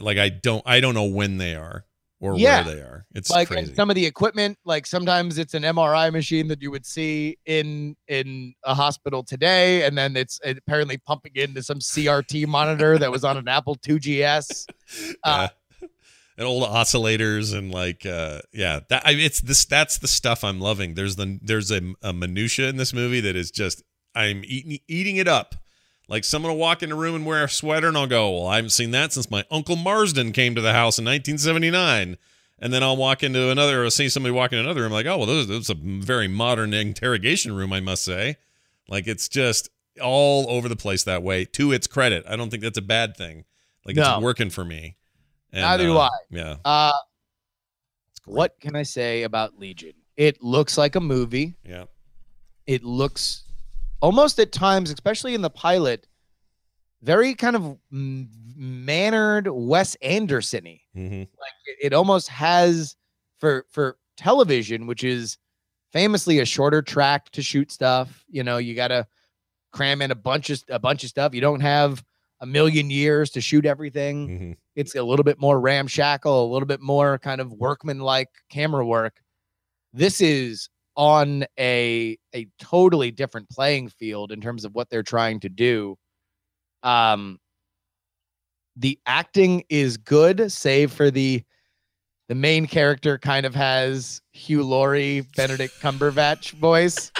[0.00, 1.84] like i don't i don't know when they are
[2.20, 2.64] or Yeah.
[2.64, 6.12] where they are it's like crazy some of the equipment, like sometimes it's an MRI
[6.12, 11.32] machine that you would see in in a hospital today, and then it's apparently pumping
[11.36, 14.66] into some CRT monitor that was on an Apple 2GS.
[15.24, 15.48] Uh, yeah.
[16.38, 20.60] And old oscillators and like uh yeah that I, it's this that's the stuff i'm
[20.60, 20.94] loving.
[20.94, 23.82] There's the there's a, a minutia in this movie that is just
[24.14, 25.56] i'm eating eating it up.
[26.08, 28.46] Like someone will walk in a room and wear a sweater and i'll go well
[28.46, 32.16] i haven't seen that since my uncle marsden came to the house in 1979
[32.60, 35.18] and then i'll walk into another or see somebody walk in another room like oh
[35.18, 38.36] well this is a very modern interrogation room i must say.
[38.88, 39.68] Like it's just
[40.00, 42.24] all over the place that way to its credit.
[42.26, 43.44] I don't think that's a bad thing.
[43.84, 44.14] Like No.
[44.14, 44.96] it's working for me
[45.52, 46.10] and, Neither do uh, I.
[46.30, 46.92] yeah uh,
[48.28, 49.94] what can I say about Legion?
[50.16, 51.54] It looks like a movie.
[51.64, 51.84] Yeah.
[52.66, 53.44] It looks
[54.00, 56.06] almost at times, especially in the pilot,
[57.02, 60.80] very kind of mannered Wes Anderson-y.
[60.94, 62.96] hmm like it, it almost has
[63.38, 65.38] for for television which is
[65.92, 69.06] famously a shorter track to shoot stuff you know you got to
[69.70, 72.02] cram in a bunch of a bunch of stuff you don't have
[72.40, 74.38] a million years to shoot everything.
[74.38, 78.28] Hmm it's a little bit more ramshackle a little bit more kind of workman like
[78.48, 79.20] camera work.
[79.92, 85.40] This is on a a totally different playing field in terms of what they're trying
[85.40, 85.96] to do.
[86.84, 87.40] Um
[88.76, 91.42] the acting is good save for the
[92.28, 97.10] the main character kind of has Hugh Laurie Benedict Cumberbatch voice.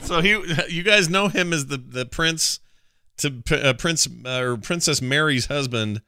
[0.00, 0.30] So he,
[0.68, 2.58] you guys know him as the the prince
[3.18, 6.02] to uh, Prince uh, or Princess Mary's husband,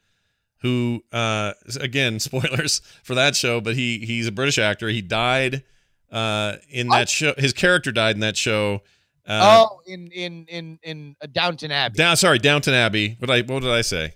[0.59, 4.89] who uh, again spoilers for that show, but he he's a British actor.
[4.89, 5.63] He died
[6.11, 7.35] uh, in that show.
[7.37, 8.83] His character died in that show.
[9.27, 13.17] Uh, oh in in in in uh, Downton Abbey Down, sorry, Downton Abbey.
[13.19, 14.15] What I what did I say?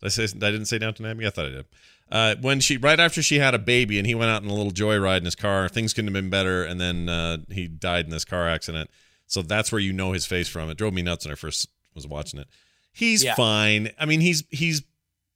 [0.00, 1.26] Did I say I didn't say Downton Abbey.
[1.26, 1.66] I thought I did.
[2.10, 4.54] Uh, when she right after she had a baby and he went out in a
[4.54, 8.06] little joyride in his car, things couldn't have been better, and then uh, he died
[8.06, 8.90] in this car accident.
[9.26, 10.70] So that's where you know his face from.
[10.70, 11.68] It drove me nuts when I first
[11.98, 12.48] was watching it.
[12.92, 13.34] He's Yeah.
[13.34, 13.90] fine.
[13.98, 14.82] I mean, he's he's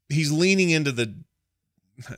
[0.09, 1.15] he's leaning into the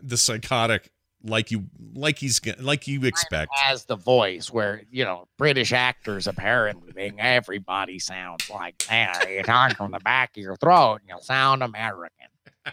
[0.00, 0.90] the psychotic
[1.26, 1.64] like you
[1.94, 7.16] like he's like you expect has the voice where you know British actors apparently think
[7.18, 9.26] everybody sounds like that.
[9.30, 12.28] You talk from the back of your throat and you sound American.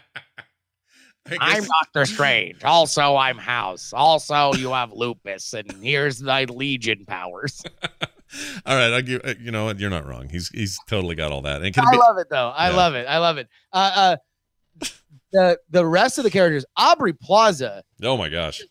[1.40, 2.64] I'm Doctor Strange.
[2.64, 3.94] Also, I'm House.
[3.94, 7.62] Also, you have lupus, and here's the Legion powers.
[8.66, 10.30] all right, I give you know you're not wrong.
[10.30, 11.62] He's he's totally got all that.
[11.62, 12.50] And I be, love it though.
[12.50, 12.76] I yeah.
[12.76, 13.06] love it.
[13.08, 13.48] I love it.
[13.74, 14.88] Uh, uh,
[15.32, 17.84] the the rest of the characters, Aubrey Plaza.
[18.04, 18.62] Oh my gosh.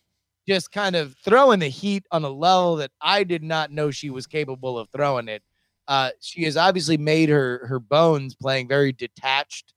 [0.47, 4.09] Just kind of throwing the heat on a level that I did not know she
[4.09, 5.43] was capable of throwing it.
[5.87, 9.73] Uh, she has obviously made her her bones playing very detached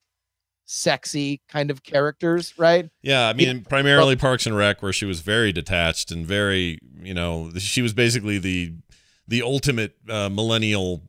[0.66, 2.88] sexy kind of characters, right?
[3.02, 3.62] Yeah, I mean, yeah.
[3.68, 7.92] primarily Parks and Rec, where she was very detached and very, you know, she was
[7.92, 8.72] basically the
[9.26, 11.02] the ultimate uh, millennial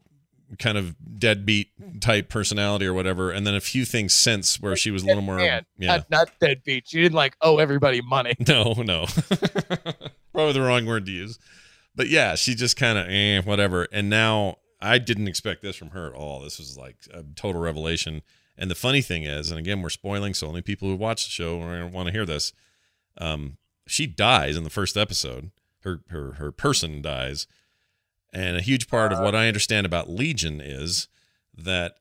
[0.59, 3.31] kind of deadbeat type personality or whatever.
[3.31, 6.09] And then a few things since where she was a little more, Man, yeah, not,
[6.09, 6.87] not deadbeat.
[6.87, 8.35] She didn't like owe everybody money.
[8.47, 9.05] No, no,
[10.33, 11.39] probably the wrong word to use.
[11.95, 13.87] But yeah, she just kind of eh, whatever.
[13.91, 16.41] And now I didn't expect this from her at all.
[16.41, 18.21] This was like a total revelation
[18.57, 21.31] and the funny thing is, and again, we're spoiling, so only people who watch the
[21.31, 21.57] show
[21.87, 22.53] want to hear this.
[23.17, 25.51] Um, she dies in the first episode.
[25.83, 27.47] Her her her person dies,
[28.33, 31.07] and a huge part of uh, what I understand about Legion is
[31.57, 31.95] that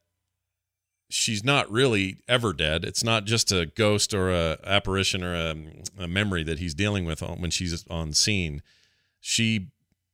[1.09, 2.85] she's not really ever dead.
[2.85, 5.55] It's not just a ghost or a apparition or a,
[5.99, 8.63] a memory that he's dealing with when she's on scene.
[9.21, 9.69] She,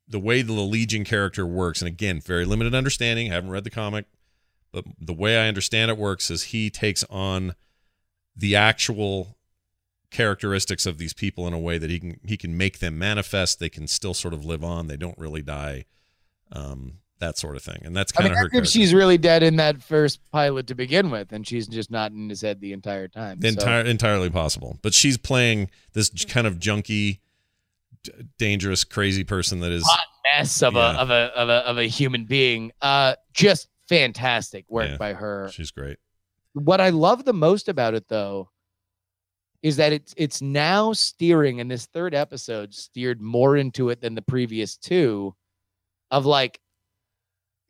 [0.06, 3.30] the way the Legion character works, and again, very limited understanding.
[3.30, 4.06] I haven't read the comic
[4.72, 7.54] but the way I understand it works is he takes on
[8.36, 9.36] the actual
[10.10, 13.58] characteristics of these people in a way that he can he can make them manifest.
[13.58, 14.86] They can still sort of live on.
[14.86, 15.84] They don't really die.
[16.52, 18.58] Um, that sort of thing, and that's kind I mean, of her.
[18.58, 22.12] If she's really dead in that first pilot to begin with, and she's just not
[22.12, 23.38] in his head the entire time.
[23.44, 23.90] Entire, so.
[23.90, 27.20] entirely possible, but she's playing this kind of junky,
[28.02, 30.00] d- dangerous, crazy person that is hot
[30.34, 30.92] mess of yeah.
[30.92, 32.72] a of a of a of a human being.
[32.80, 35.50] Uh, just fantastic work yeah, by her.
[35.52, 35.98] She's great.
[36.54, 38.48] What I love the most about it though
[39.62, 44.14] is that it's it's now steering and this third episode steered more into it than
[44.14, 45.34] the previous two
[46.10, 46.60] of like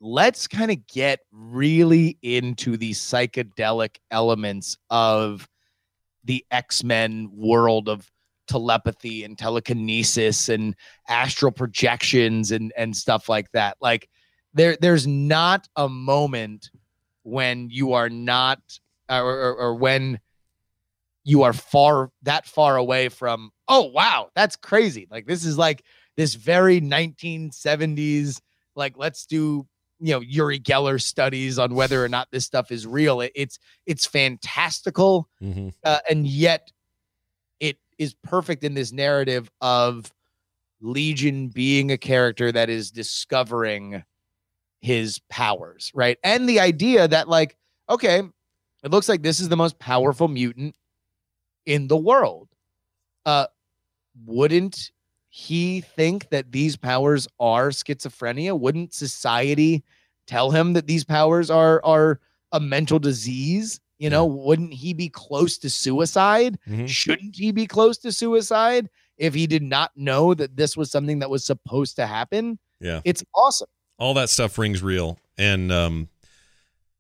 [0.01, 5.47] let's kind of get really into the psychedelic elements of
[6.24, 8.11] the X-Men world of
[8.49, 10.74] telepathy and telekinesis and
[11.09, 13.76] astral projections and and stuff like that.
[13.80, 14.09] Like
[14.55, 16.70] there there's not a moment
[17.22, 18.61] when you are not
[19.09, 20.18] or, or, or when
[21.24, 25.84] you are far that far away from oh wow that's crazy like this is like
[26.20, 28.40] this very 1970s
[28.76, 29.66] like let's do
[30.00, 33.20] you know Uri Geller studies on whether or not this stuff is real.
[33.20, 35.68] It, it's it's fantastical, mm-hmm.
[35.84, 36.72] uh, and yet
[37.60, 40.10] it is perfect in this narrative of
[40.80, 44.02] Legion being a character that is discovering
[44.80, 46.18] his powers, right?
[46.24, 47.56] And the idea that, like,
[47.90, 48.22] okay,
[48.82, 50.74] it looks like this is the most powerful mutant
[51.66, 52.48] in the world.
[53.26, 53.46] Uh,
[54.24, 54.90] wouldn't
[55.31, 58.59] he think that these powers are schizophrenia?
[58.59, 59.83] Wouldn't society
[60.26, 62.20] tell him that these powers are are
[62.53, 63.81] a mental disease?
[63.99, 64.45] You know, yeah.
[64.45, 66.59] wouldn't he be close to suicide?
[66.68, 66.87] Mm-hmm.
[66.87, 71.18] Shouldn't he be close to suicide if he did not know that this was something
[71.20, 72.59] that was supposed to happen?
[72.81, 73.01] Yeah.
[73.05, 73.68] It's awesome
[74.01, 76.09] all that stuff rings real and um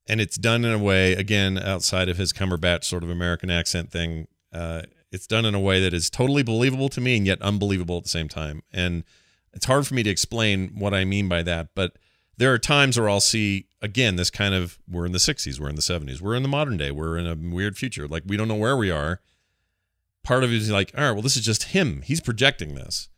[0.06, 3.92] and it's done in a way again outside of his Cumberbatch sort of American accent
[3.92, 4.26] thing.
[4.52, 7.96] Uh, it's done in a way that is totally believable to me and yet unbelievable
[7.96, 8.62] at the same time.
[8.72, 9.04] And
[9.52, 11.96] it's hard for me to explain what I mean by that, but
[12.36, 15.68] there are times where I'll see again this kind of we're in the 60s, we're
[15.68, 18.08] in the 70s, we're in the modern day, we're in a weird future.
[18.08, 19.20] Like we don't know where we are.
[20.22, 22.02] Part of it is like, all right, well, this is just him.
[22.02, 23.08] He's projecting this.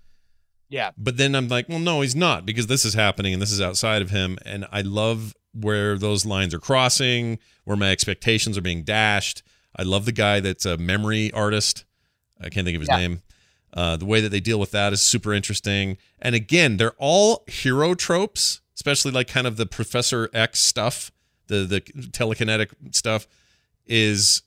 [0.69, 0.91] Yeah.
[0.97, 3.61] But then I'm like, well, no, he's not because this is happening and this is
[3.61, 4.39] outside of him.
[4.45, 9.43] And I love where those lines are crossing, where my expectations are being dashed.
[9.77, 11.85] I love the guy that's a memory artist.
[12.41, 12.99] I can't think of his yeah.
[12.99, 13.23] name.
[13.75, 15.97] Uh, the way that they deal with that is super interesting.
[16.21, 21.11] And again, they're all hero tropes, especially like kind of the Professor X stuff,
[21.47, 23.27] the the telekinetic stuff
[23.87, 24.43] is.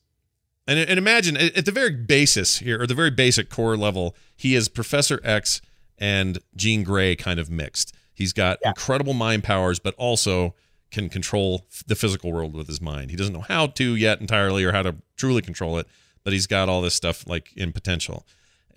[0.68, 4.56] And, and imagine at the very basis here, or the very basic core level, he
[4.56, 5.62] is Professor X
[5.98, 7.96] and Jean Grey kind of mixed.
[8.16, 8.70] He's got yeah.
[8.70, 10.56] incredible mind powers, but also
[10.96, 13.12] can control the physical world with his mind.
[13.12, 15.88] He doesn't know how to yet entirely or how to truly control it,
[16.24, 18.26] but he's got all this stuff like in potential.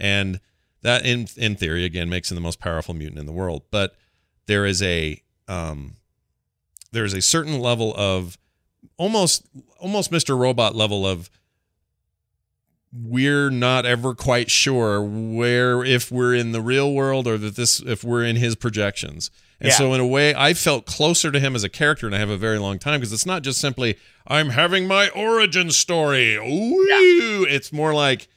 [0.01, 0.41] And
[0.83, 3.95] that in in theory again makes him the most powerful mutant in the world, but
[4.47, 5.95] there is a um
[6.91, 8.37] there is a certain level of
[8.97, 9.47] almost
[9.79, 10.37] almost Mr.
[10.37, 11.31] Robot level of
[12.93, 17.79] we're not ever quite sure where if we're in the real world or that this
[17.81, 19.31] if we're in his projections.
[19.61, 19.77] And Yeah.
[19.77, 22.31] so in a way I felt closer to him as a character and I have
[22.31, 23.97] a very long time because it's not just simply
[24.27, 26.37] I'm having my origin story.
[26.37, 28.29] Ooh, it's more like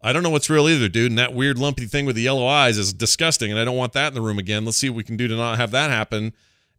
[0.00, 1.10] I don't know what's real either, dude.
[1.10, 3.94] And that weird lumpy thing with the yellow eyes is disgusting, and I don't want
[3.94, 4.64] that in the room again.
[4.64, 6.34] Let's see what we can do to not have that happen.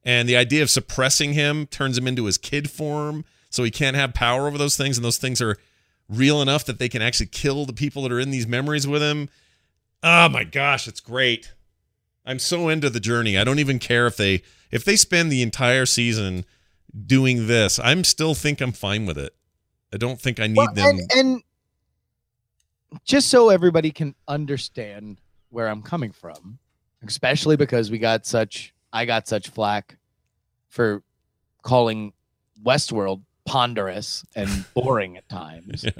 [0.05, 3.97] And the idea of suppressing him turns him into his kid form, so he can't
[3.97, 5.57] have power over those things, and those things are
[6.07, 9.01] real enough that they can actually kill the people that are in these memories with
[9.01, 9.27] him.
[10.01, 11.51] Oh my gosh, it's great.
[12.25, 13.37] I'm so into the journey.
[13.37, 16.45] I don't even care if they if they spend the entire season
[17.05, 17.79] doing this.
[17.79, 19.33] I'm still think I'm fine with it.
[19.93, 20.85] I don't think I need Well, them.
[20.99, 21.43] and, and
[23.03, 26.59] just so everybody can understand where I'm coming from,
[27.07, 29.97] especially because we got such, I got such flack
[30.67, 31.03] for
[31.63, 32.13] calling
[32.63, 35.83] Westworld ponderous and boring at times.
[35.83, 35.91] Yeah.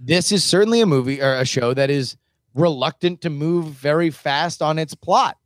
[0.00, 2.16] This is certainly a movie or a show that is
[2.54, 5.36] reluctant to move very fast on its plot,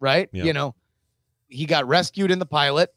[0.00, 0.28] right?
[0.32, 0.44] Yeah.
[0.44, 0.74] You know,
[1.48, 2.92] he got rescued in the pilot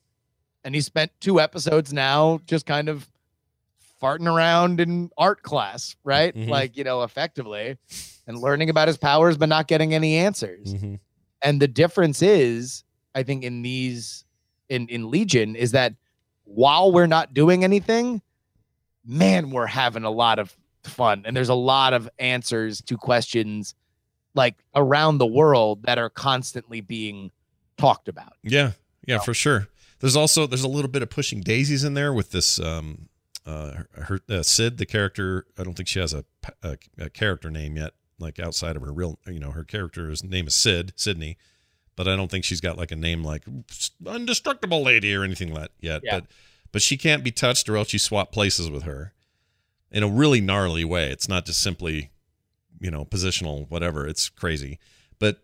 [0.64, 3.10] and he spent two episodes now just kind of
[4.02, 6.36] farting around in art class, right?
[6.36, 6.48] Mhm.
[6.50, 7.78] Like, you know, effectively
[8.28, 10.74] and learning about his powers, but not getting any answers.
[10.76, 11.00] Mhm.
[11.42, 12.84] And the difference is,
[13.16, 14.24] I think, in these
[14.70, 15.94] in in Legion is that
[16.44, 18.22] while we're not doing anything,
[19.06, 20.56] man, we're having a lot of
[20.88, 21.24] fun.
[21.26, 23.76] And there's a lot of answers to questions
[24.34, 27.32] like around the world that are constantly being
[27.78, 28.34] talked about.
[28.44, 28.72] Yeah,
[29.06, 29.68] yeah, for sure.
[30.00, 33.10] There's also there's a little bit of pushing daisies in there with this um
[33.46, 35.46] uh her uh, Syd the character.
[35.58, 36.24] I don't think she has a,
[36.62, 39.20] a, a character name yet, like outside of her real.
[39.26, 41.38] You know, her character's name is Syd Sydney,
[41.96, 43.44] but I don't think she's got like a name like
[44.04, 46.02] Undestructible Lady or anything like that yet.
[46.04, 46.20] Yeah.
[46.20, 46.28] But
[46.72, 49.14] but she can't be touched, or else you swap places with her
[49.92, 51.12] in a really gnarly way.
[51.12, 52.12] It's not just simply
[52.80, 54.08] you know positional whatever.
[54.08, 54.80] It's crazy,
[55.20, 55.42] but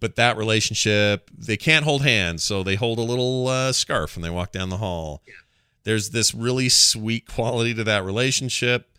[0.00, 4.22] but that relationship they can't hold hands so they hold a little uh, scarf when
[4.22, 5.22] they walk down the hall.
[5.84, 8.98] There's this really sweet quality to that relationship.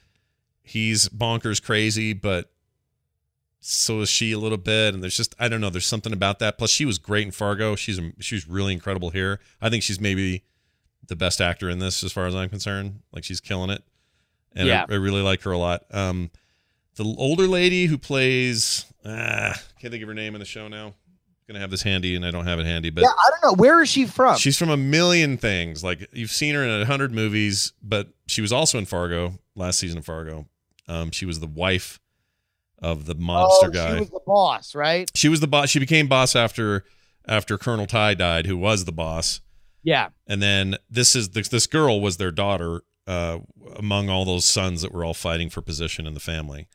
[0.62, 2.52] He's bonkers crazy but
[3.60, 6.39] so is she a little bit and there's just i don't know there's something about
[6.39, 6.58] that.
[6.58, 7.76] Plus she was great in fargo.
[7.76, 9.39] She's she's really incredible here.
[9.62, 10.43] I think she's maybe
[11.08, 13.02] the best actor in this as far as i'm concerned.
[13.14, 13.84] Like she's killing it
[14.56, 14.86] and Yeah.
[14.89, 16.30] I, I really like her a lot um
[16.95, 20.93] the older lady who plays ah, can't think of her name in the show now
[21.48, 23.54] gonna have this handy and i don't have it handy but yeah, I don't know.
[23.62, 24.36] Where is she from?
[24.38, 28.41] she's from a million things like you've seen her in a hundred movies but she
[28.41, 30.45] was also in fargo last season of fargo
[30.89, 32.00] um, she was the wife
[32.80, 35.10] of the mobster oh, guy She was the boss, right?
[35.16, 36.84] she was the boss she became boss after
[37.26, 39.39] after colonel ty died who was the boss
[39.84, 40.10] Yeah.
[40.28, 43.39] and then this is this, this girl was their daughter uh,
[43.76, 46.68] among all those sons that were all fighting for position in the family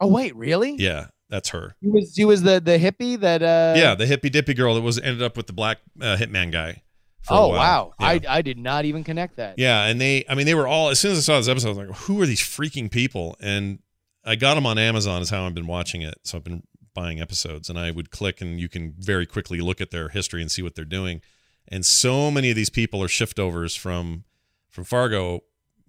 [0.00, 0.74] Oh wait, really?
[0.78, 4.28] yeah that's her She was she was the the hippie that uh yeah, the hippy
[4.30, 6.82] dippy girl that was ended up with the black uh, hitman guy.
[7.28, 7.92] Oh wow.
[7.98, 8.06] Yeah.
[8.06, 9.58] I I did not even connect that.
[9.58, 10.90] yeah, and they, I mean, they were all.
[10.90, 13.36] As soon as I saw this episode, I was like, "Who are these freaking people?"
[13.40, 13.80] And
[14.24, 15.20] I got them on Amazon.
[15.22, 16.14] Is how I've been watching it.
[16.22, 16.62] So I've been
[16.94, 20.40] buying episodes, and I would click, and you can very quickly look at their history
[20.40, 21.20] and see what they're doing.
[21.66, 24.22] And so many of these people are shiftovers from
[24.70, 25.40] from Fargo,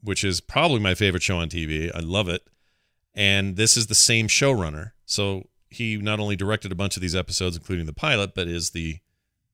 [0.02, 1.92] which is probably my favorite show on TV.
[1.94, 2.48] I love it.
[3.14, 4.92] And this is the same showrunner.
[5.06, 8.72] So he not only directed a bunch of these episodes, including the pilot, but is
[8.72, 9.00] the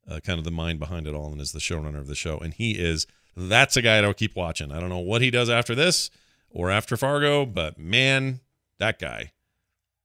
[0.09, 2.37] uh, kind of the mind behind it all and is the showrunner of the show.
[2.37, 4.71] And he is that's a guy that I'll keep watching.
[4.71, 6.09] I don't know what he does after this
[6.49, 8.41] or after Fargo, but man,
[8.77, 9.31] that guy,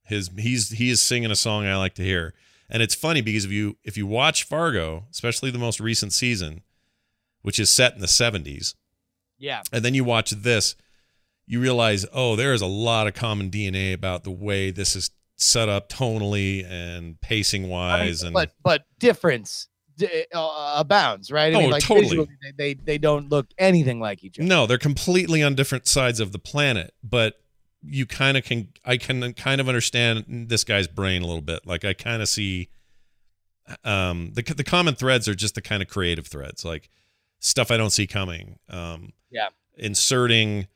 [0.03, 2.33] his he's he is singing a song I like to hear.
[2.69, 6.61] And it's funny because if you if you watch Fargo, especially the most recent season,
[7.41, 8.75] which is set in the 70s,
[9.39, 9.61] Yeah.
[9.71, 10.75] and then you watch this,
[11.47, 15.09] you realize, oh, there is a lot of common DNA about the way this is
[15.37, 18.23] set up tonally and pacing I mean, wise.
[18.23, 19.67] and but but difference
[20.01, 21.53] uh, abounds, right?
[21.53, 22.27] I Oh, mean, like totally.
[22.41, 24.47] they, they they don't look anything like each other.
[24.47, 27.35] no, they're completely on different sides of the planet, but
[27.81, 31.65] you kind of can, I can kind of understand this guy's brain a little bit.
[31.65, 32.67] Like I kind of see,
[33.83, 36.89] um, the the common threads are just the kind of creative threads, like
[37.39, 38.59] stuff I don't see coming.
[38.69, 39.49] Um, Yeah.
[39.77, 40.67] inserting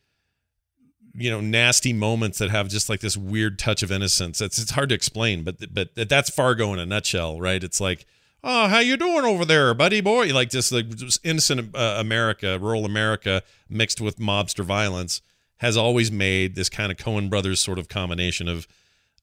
[1.16, 4.42] you know nasty moments that have just like this weird touch of innocence.
[4.42, 7.64] It's it's hard to explain but but that's fargo in a nutshell right?
[7.64, 8.06] It's like
[8.44, 10.34] oh how you doing over there buddy boy?
[10.34, 15.22] Like just like just innocent uh, america rural america mixed with mobster violence
[15.58, 18.68] has always made this kind of Coen brothers sort of combination of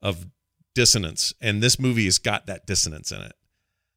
[0.01, 0.27] of
[0.75, 1.35] dissonance.
[1.41, 3.33] And this movie has got that dissonance in it.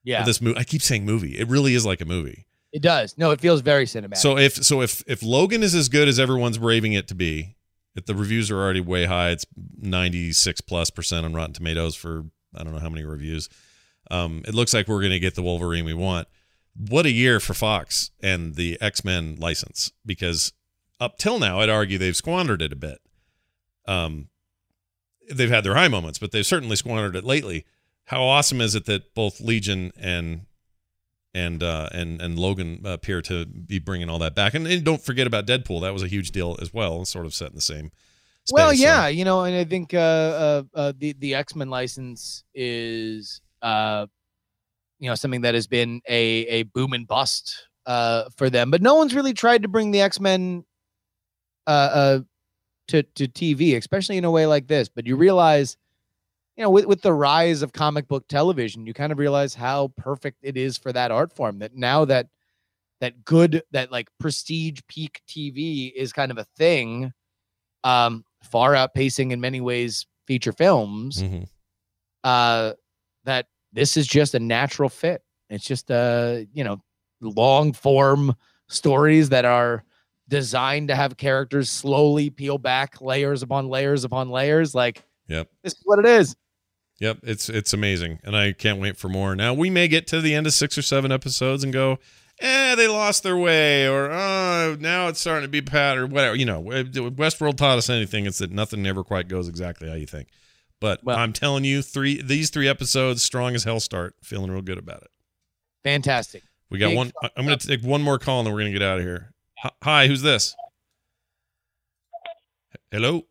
[0.03, 1.37] Yeah, this movie i keep saying movie.
[1.37, 3.15] It really is like a movie it does.
[3.17, 4.17] No, it feels very cinematic.
[4.17, 7.55] so if so if if Logan is as good as everyone's raving it to be,
[7.95, 9.45] If the reviews are already way high, it's
[9.79, 13.47] 96 plus percent on Rotten Tomatoes for I don't know how many reviews.
[14.11, 16.27] Um, it looks like we're going to get the Wolverine we want.
[16.75, 20.51] What a year for Fox and the X Men license because
[20.99, 22.99] up till now, I'd argue they've squandered it a bit.
[23.87, 24.29] Um,
[25.31, 27.65] they've had their high moments, but they've certainly squandered it lately.
[28.05, 30.45] How awesome is it that both Legion and
[31.33, 34.53] and uh, and and Logan appear to be bringing all that back?
[34.53, 37.33] And, and don't forget about Deadpool; that was a huge deal as well, sort of
[37.33, 37.91] set in the same.
[38.45, 41.55] Space, well, so- yeah, you know, and I think uh, uh, uh, the the X
[41.55, 44.05] Men license is, uh,
[44.99, 48.69] you know, something that has been a a boom and bust uh, for them.
[48.69, 50.65] But no one's really tried to bring the X Men
[51.67, 52.19] uh, uh,
[52.89, 54.89] to to TV, especially in a way like this.
[54.89, 55.77] But you realize,
[56.55, 59.89] you know, with with the rise of comic book television, you kind of realize how
[59.97, 61.59] perfect it is for that art form.
[61.59, 62.27] That now that
[63.01, 67.11] that good that like prestige peak TV is kind of a thing
[67.83, 71.21] um, far outpacing in many ways feature films.
[71.23, 71.47] Mhm.
[72.23, 72.73] Uh,
[73.25, 75.21] that this is just a natural fit.
[75.49, 76.81] It's just uh, you know,
[77.19, 78.35] long form
[78.69, 79.83] stories that are
[80.29, 84.73] designed to have characters slowly peel back layers upon layers upon layers.
[84.73, 85.49] Like, Yep.
[85.63, 86.35] this is what it is.
[87.03, 89.35] Yep, it's it's amazing, and I can't wait for more.
[89.35, 91.99] Now we may get to the end of six or seven episodes and go,
[92.39, 96.33] eh, they lost their way, or oh, now it's starting to be pat, or whatever.
[96.33, 100.05] You know, Westworld taught us anything, it's that nothing ever quite goes exactly how you
[100.05, 100.29] think.
[100.79, 104.15] But Well- I'm telling you, three these three episodes, strong as hell start.
[104.23, 105.11] Feeling real good about it.
[105.83, 106.43] Fantastic.
[106.69, 107.11] We got Big one.
[107.35, 109.03] I'm going to take one more call, and then we're going to get out of
[109.03, 109.33] here.
[109.83, 110.55] Hi, who's this?
[112.91, 113.23] Hello.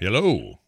[0.00, 0.58] Hello.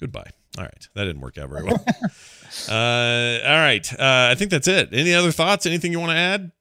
[0.00, 0.30] Goodbye.
[0.58, 1.84] All right, that didn't work out very well.
[2.68, 4.88] uh, all right, uh, I think that's it.
[4.92, 5.66] Any other thoughts?
[5.66, 6.52] Anything you want to add?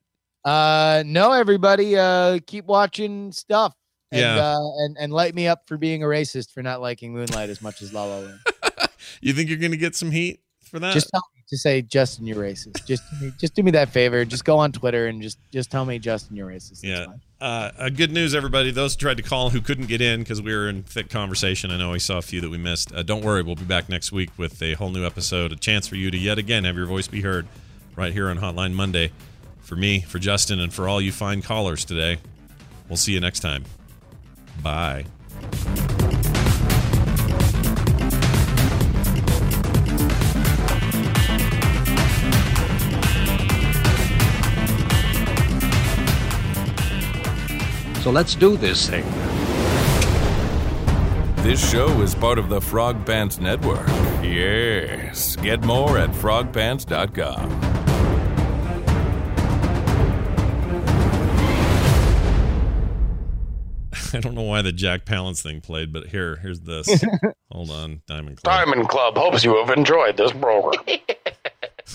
[0.44, 3.74] Uh, no, everybody, uh, keep watching stuff.
[4.12, 4.36] And, Yeah.
[4.54, 7.62] uh, and and light me up for being a racist for not liking Moonlight as
[7.62, 8.40] much as La La Land.
[9.22, 10.42] You think you're going to get some heat
[10.76, 10.93] for that?
[10.93, 12.86] just tell me to say Justin, you're racist.
[12.86, 14.26] Just do me, just do me that favor.
[14.26, 16.82] Just go on Twitter and just just tell me Justin, you're racist.
[16.82, 17.05] That's Yeah.
[17.39, 18.71] Uh, uh, good news, everybody.
[18.71, 21.69] Those who tried to call who couldn't get in because we were in thick conversation.
[21.71, 22.93] I know we saw a few that we missed.
[22.93, 25.51] Uh, don't worry, we'll be back next week with a whole new episode.
[25.51, 27.47] A chance for you to yet again have your voice be heard
[27.95, 29.11] right here on Hotline Monday.
[29.61, 32.19] For me, for Justin, and for all you fine callers today.
[32.88, 33.65] We'll see you next time.
[34.61, 35.05] Bye.
[48.06, 49.03] So let's do this thing.
[51.38, 53.88] This show is part of the Frog Pants Network.
[54.22, 55.36] Yes.
[55.38, 57.49] Get more at frogpants.com.
[64.14, 67.03] I don't know why the Jack Palance thing played, but here, here's this.
[67.51, 68.53] Hold on, Diamond Club.
[68.68, 70.84] Diamond Club hopes you have enjoyed this program.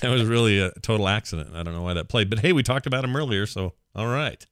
[0.03, 1.51] That was really a total accident.
[1.55, 4.07] I don't know why that played, but hey, we talked about him earlier, so all
[4.07, 4.47] right.